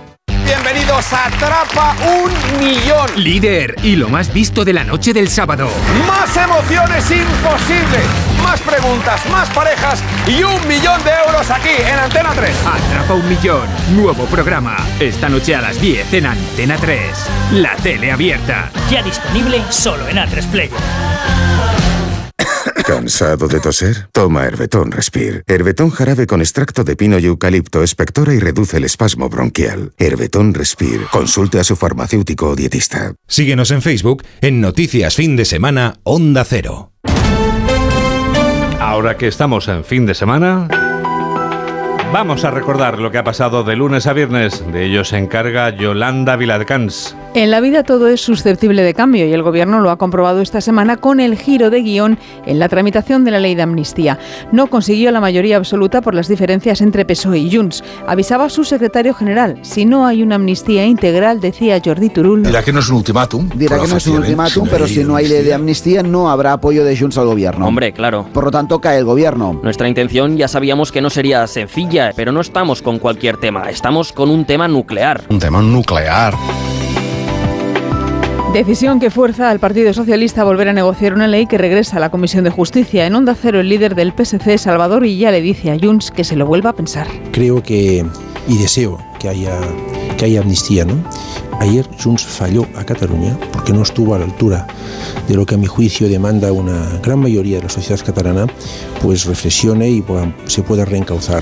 [0.53, 3.09] Bienvenidos a Atrapa un Millón.
[3.15, 5.69] Líder y lo más visto de la noche del sábado.
[6.05, 8.03] Más emociones imposibles.
[8.43, 12.53] Más preguntas, más parejas y un millón de euros aquí en Antena 3.
[12.65, 13.65] Atrapa un millón.
[13.95, 14.75] Nuevo programa.
[14.99, 16.99] Esta noche a las 10 en Antena 3.
[17.53, 18.71] La tele abierta.
[18.89, 20.71] Ya disponible solo en A3 Player.
[22.91, 24.09] ¿Cansado de toser?
[24.11, 25.43] Toma Herbetón Respire.
[25.47, 29.93] Herbetón jarabe con extracto de pino y eucalipto espectora y reduce el espasmo bronquial.
[29.97, 31.05] Herbetón Respire.
[31.09, 33.13] Consulte a su farmacéutico o dietista.
[33.29, 36.91] Síguenos en Facebook en Noticias Fin de Semana Onda Cero.
[38.81, 40.67] Ahora que estamos en fin de semana,
[42.11, 44.65] vamos a recordar lo que ha pasado de lunes a viernes.
[44.73, 47.15] De ello se encarga Yolanda Viladcans.
[47.33, 50.59] En la vida todo es susceptible de cambio y el Gobierno lo ha comprobado esta
[50.59, 54.19] semana con el giro de guion en la tramitación de la ley de amnistía.
[54.51, 57.85] No consiguió la mayoría absoluta por las diferencias entre PSOE y Junts.
[58.05, 62.43] Avisaba su secretario general, si no hay una amnistía integral, decía Jordi Turul.
[62.43, 63.47] Dirá que no es un ultimátum.
[63.55, 66.51] Dirá que no es un ultimátum, pero si no hay ley de amnistía no habrá
[66.51, 67.65] apoyo de Junts al gobierno.
[67.65, 68.25] Hombre, claro.
[68.33, 69.57] Por lo tanto, cae el gobierno.
[69.63, 74.11] Nuestra intención ya sabíamos que no sería sencilla pero no estamos con cualquier tema, estamos
[74.11, 75.23] con un tema nuclear.
[75.29, 76.33] Un tema nuclear.
[78.53, 81.99] Decisión que fuerza al Partido Socialista a volver a negociar una ley que regresa a
[82.01, 83.07] la Comisión de Justicia.
[83.07, 86.35] En Onda Cero, el líder del PSC, Salvador ya le dice a Junts que se
[86.35, 87.07] lo vuelva a pensar.
[87.31, 88.05] Creo que,
[88.49, 89.57] y deseo que haya,
[90.17, 91.01] que haya amnistía, ¿no?
[91.61, 94.67] Ayer Junts falló a Cataluña porque no estuvo a la altura
[95.29, 98.47] de lo que a mi juicio demanda una gran mayoría de la sociedad catalana,
[99.01, 100.03] pues reflexione y
[100.47, 101.41] se pueda reencauzar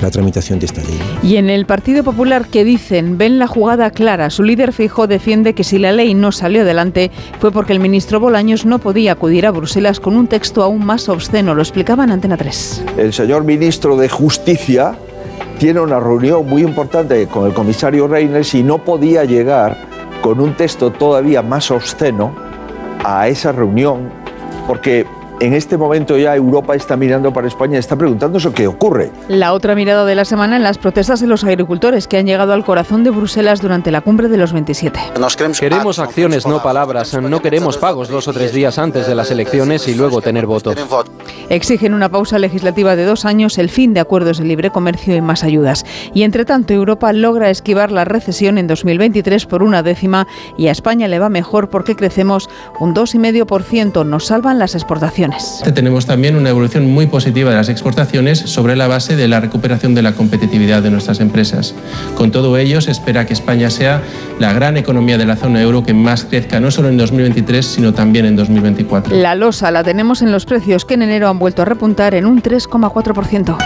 [0.00, 0.98] la tramitación de esta ley.
[1.22, 5.54] Y en el Partido Popular que dicen ven la jugada clara, su líder fijo defiende
[5.54, 9.46] que si la ley no salió adelante fue porque el ministro Bolaños no podía acudir
[9.46, 12.84] a Bruselas con un texto aún más obsceno, lo explicaba en Antena 3.
[12.96, 14.96] El señor ministro de Justicia
[15.58, 19.76] tiene una reunión muy importante con el comisario Reyners y no podía llegar
[20.20, 22.34] con un texto todavía más obsceno
[23.04, 24.08] a esa reunión
[24.66, 25.06] porque
[25.40, 29.10] en este momento ya Europa está mirando para España está preguntándose qué ocurre.
[29.28, 32.52] La otra mirada de la semana en las protestas de los agricultores que han llegado
[32.52, 35.00] al corazón de Bruselas durante la cumbre de los 27.
[35.58, 37.14] queremos acciones, no palabras.
[37.14, 40.76] No queremos pagos dos o tres días antes de las elecciones y luego tener votos.
[41.48, 45.20] Exigen una pausa legislativa de dos años, el fin de acuerdos de libre comercio y
[45.20, 45.84] más ayudas.
[46.14, 50.26] Y entre tanto, Europa logra esquivar la recesión en 2023 por una décima
[50.56, 54.06] y a España le va mejor porque crecemos un 2,5%.
[54.06, 55.23] Nos salvan las exportaciones.
[55.74, 59.94] Tenemos también una evolución muy positiva de las exportaciones sobre la base de la recuperación
[59.94, 61.74] de la competitividad de nuestras empresas.
[62.16, 64.02] Con todo ello, se espera que España sea
[64.38, 67.94] la gran economía de la zona euro que más crezca no solo en 2023, sino
[67.94, 69.16] también en 2024.
[69.16, 72.26] La losa la tenemos en los precios que en enero han vuelto a repuntar en
[72.26, 73.56] un 3,4%.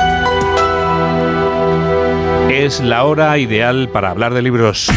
[2.51, 4.91] Es la hora ideal para hablar de libros.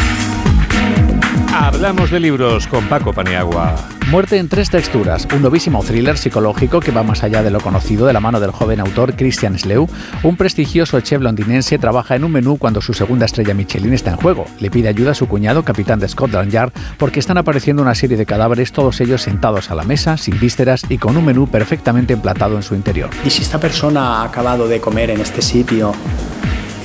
[1.54, 3.76] Hablamos de libros con Paco Paniagua.
[4.12, 8.04] Muerte en tres texturas, un novísimo thriller psicológico que va más allá de lo conocido
[8.04, 9.88] de la mano del joven autor Christian Sleu.
[10.22, 14.18] Un prestigioso chef londinense trabaja en un menú cuando su segunda estrella Michelin está en
[14.18, 14.44] juego.
[14.60, 18.18] Le pide ayuda a su cuñado, capitán de Scotland Yard, porque están apareciendo una serie
[18.18, 22.12] de cadáveres, todos ellos sentados a la mesa, sin vísceras y con un menú perfectamente
[22.12, 23.08] emplatado en su interior.
[23.24, 25.94] ¿Y si esta persona ha acabado de comer en este sitio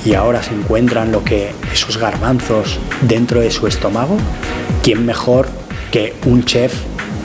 [0.02, 4.16] y ahora se encuentran lo que esos garbanzos dentro de su estómago,
[4.82, 5.46] ¿quién mejor
[5.92, 6.72] que un chef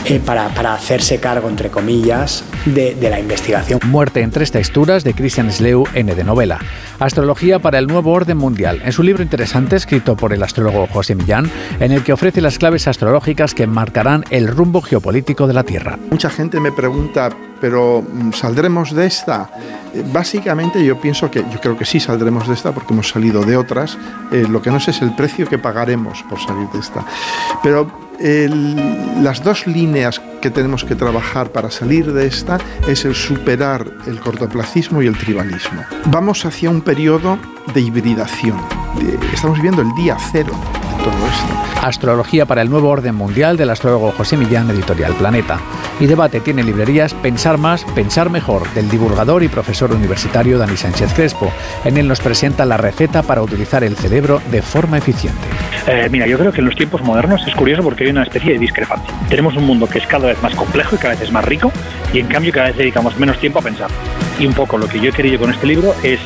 [0.05, 3.79] eh, para, para, hacerse cargo, entre comillas, de, de, la investigación.
[3.85, 6.59] Muerte en tres texturas de Christian Sleu, N de novela.
[6.99, 8.81] Astrología para el nuevo orden mundial.
[8.85, 11.49] Es un libro interesante escrito por el astrólogo José Millán,
[11.79, 15.97] en el que ofrece las claves astrológicas que marcarán el rumbo geopolítico de la Tierra.
[16.11, 17.29] Mucha gente me pregunta,
[17.63, 19.49] pero mm, ¿saldremos de esta?
[19.93, 23.41] Eh, básicamente yo pienso que, yo creo que sí saldremos de esta porque hemos salido
[23.45, 23.97] de otras.
[24.33, 27.05] Eh, lo que no sé es el precio que pagaremos por salir de esta.
[27.63, 33.15] Pero el, las dos líneas que tenemos que trabajar para salir de esta es el
[33.15, 35.83] superar el cortoplacismo y el tribalismo.
[36.07, 37.39] Vamos hacia un periodo
[37.73, 38.57] de hibridación.
[39.33, 41.62] Estamos viviendo el día cero de todo esto.
[41.83, 45.59] Astrología para el nuevo orden mundial del astrólogo José Millán, editorial Planeta.
[45.99, 51.13] Y debate tiene librerías Pensar más, pensar mejor, del divulgador y profesor universitario Dani Sánchez
[51.13, 51.51] Crespo.
[51.83, 55.41] En él nos presenta la receta para utilizar el cerebro de forma eficiente.
[55.85, 58.53] Eh, mira, yo creo que en los tiempos modernos es curioso porque hay una especie
[58.53, 59.13] de discrepancia.
[59.27, 61.69] Tenemos un mundo que es cada vez más complejo y cada vez es más rico
[62.13, 63.89] y en cambio cada vez dedicamos menos tiempo a pensar.
[64.39, 66.19] Y un poco lo que yo he querido con este libro es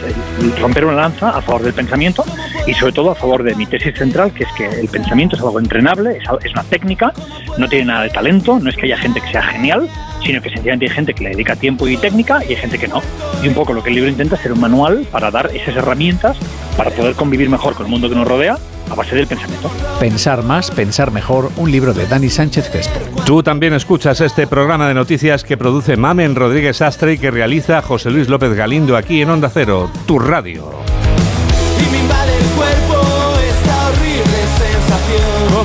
[0.61, 2.23] romper una lanza a favor del pensamiento
[2.67, 5.41] y sobre todo a favor de mi tesis central, que es que el pensamiento es
[5.47, 7.13] algo entrenable, es una técnica,
[7.57, 9.89] no tiene nada de talento, no es que haya gente que sea genial,
[10.25, 12.87] sino que sencillamente hay gente que le dedica tiempo y técnica y hay gente que
[12.87, 13.01] no.
[13.41, 15.75] Y un poco lo que el libro intenta es ser un manual para dar esas
[15.75, 16.37] herramientas
[16.75, 18.57] para poder convivir mejor con el mundo que nos rodea
[18.89, 19.69] a base del pensamiento.
[19.99, 22.99] Pensar más, pensar mejor, un libro de Dani Sánchez Crespo.
[23.25, 27.81] Tú también escuchas este programa de noticias que produce Mamen Rodríguez Astre y que realiza
[27.81, 30.96] José Luis López Galindo aquí en Onda Cero, tu radio.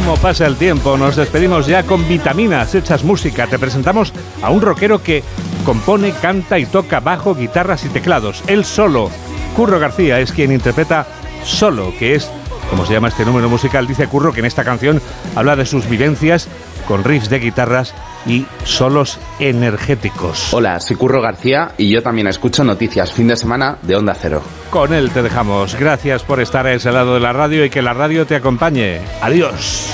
[0.05, 0.97] ¿Cómo pasa el tiempo?
[0.97, 3.47] Nos despedimos ya con vitaminas hechas música.
[3.47, 5.23] Te presentamos a un rockero que
[5.65, 8.43] compone, canta y toca bajo, guitarras y teclados.
[8.49, 9.11] Él solo.
[9.55, 11.07] Curro García es quien interpreta
[11.45, 12.29] Solo, que es
[12.69, 15.01] como se llama este número musical, dice Curro que en esta canción
[15.37, 16.49] habla de sus vivencias
[16.89, 17.95] con riffs de guitarras
[18.27, 20.53] y solos energéticos.
[20.53, 24.43] Hola, soy Curro García y yo también escucho noticias fin de semana de Onda Cero.
[24.71, 25.75] Con él te dejamos.
[25.75, 29.01] Gracias por estar a ese lado de la radio y que la radio te acompañe.
[29.21, 29.91] Adiós.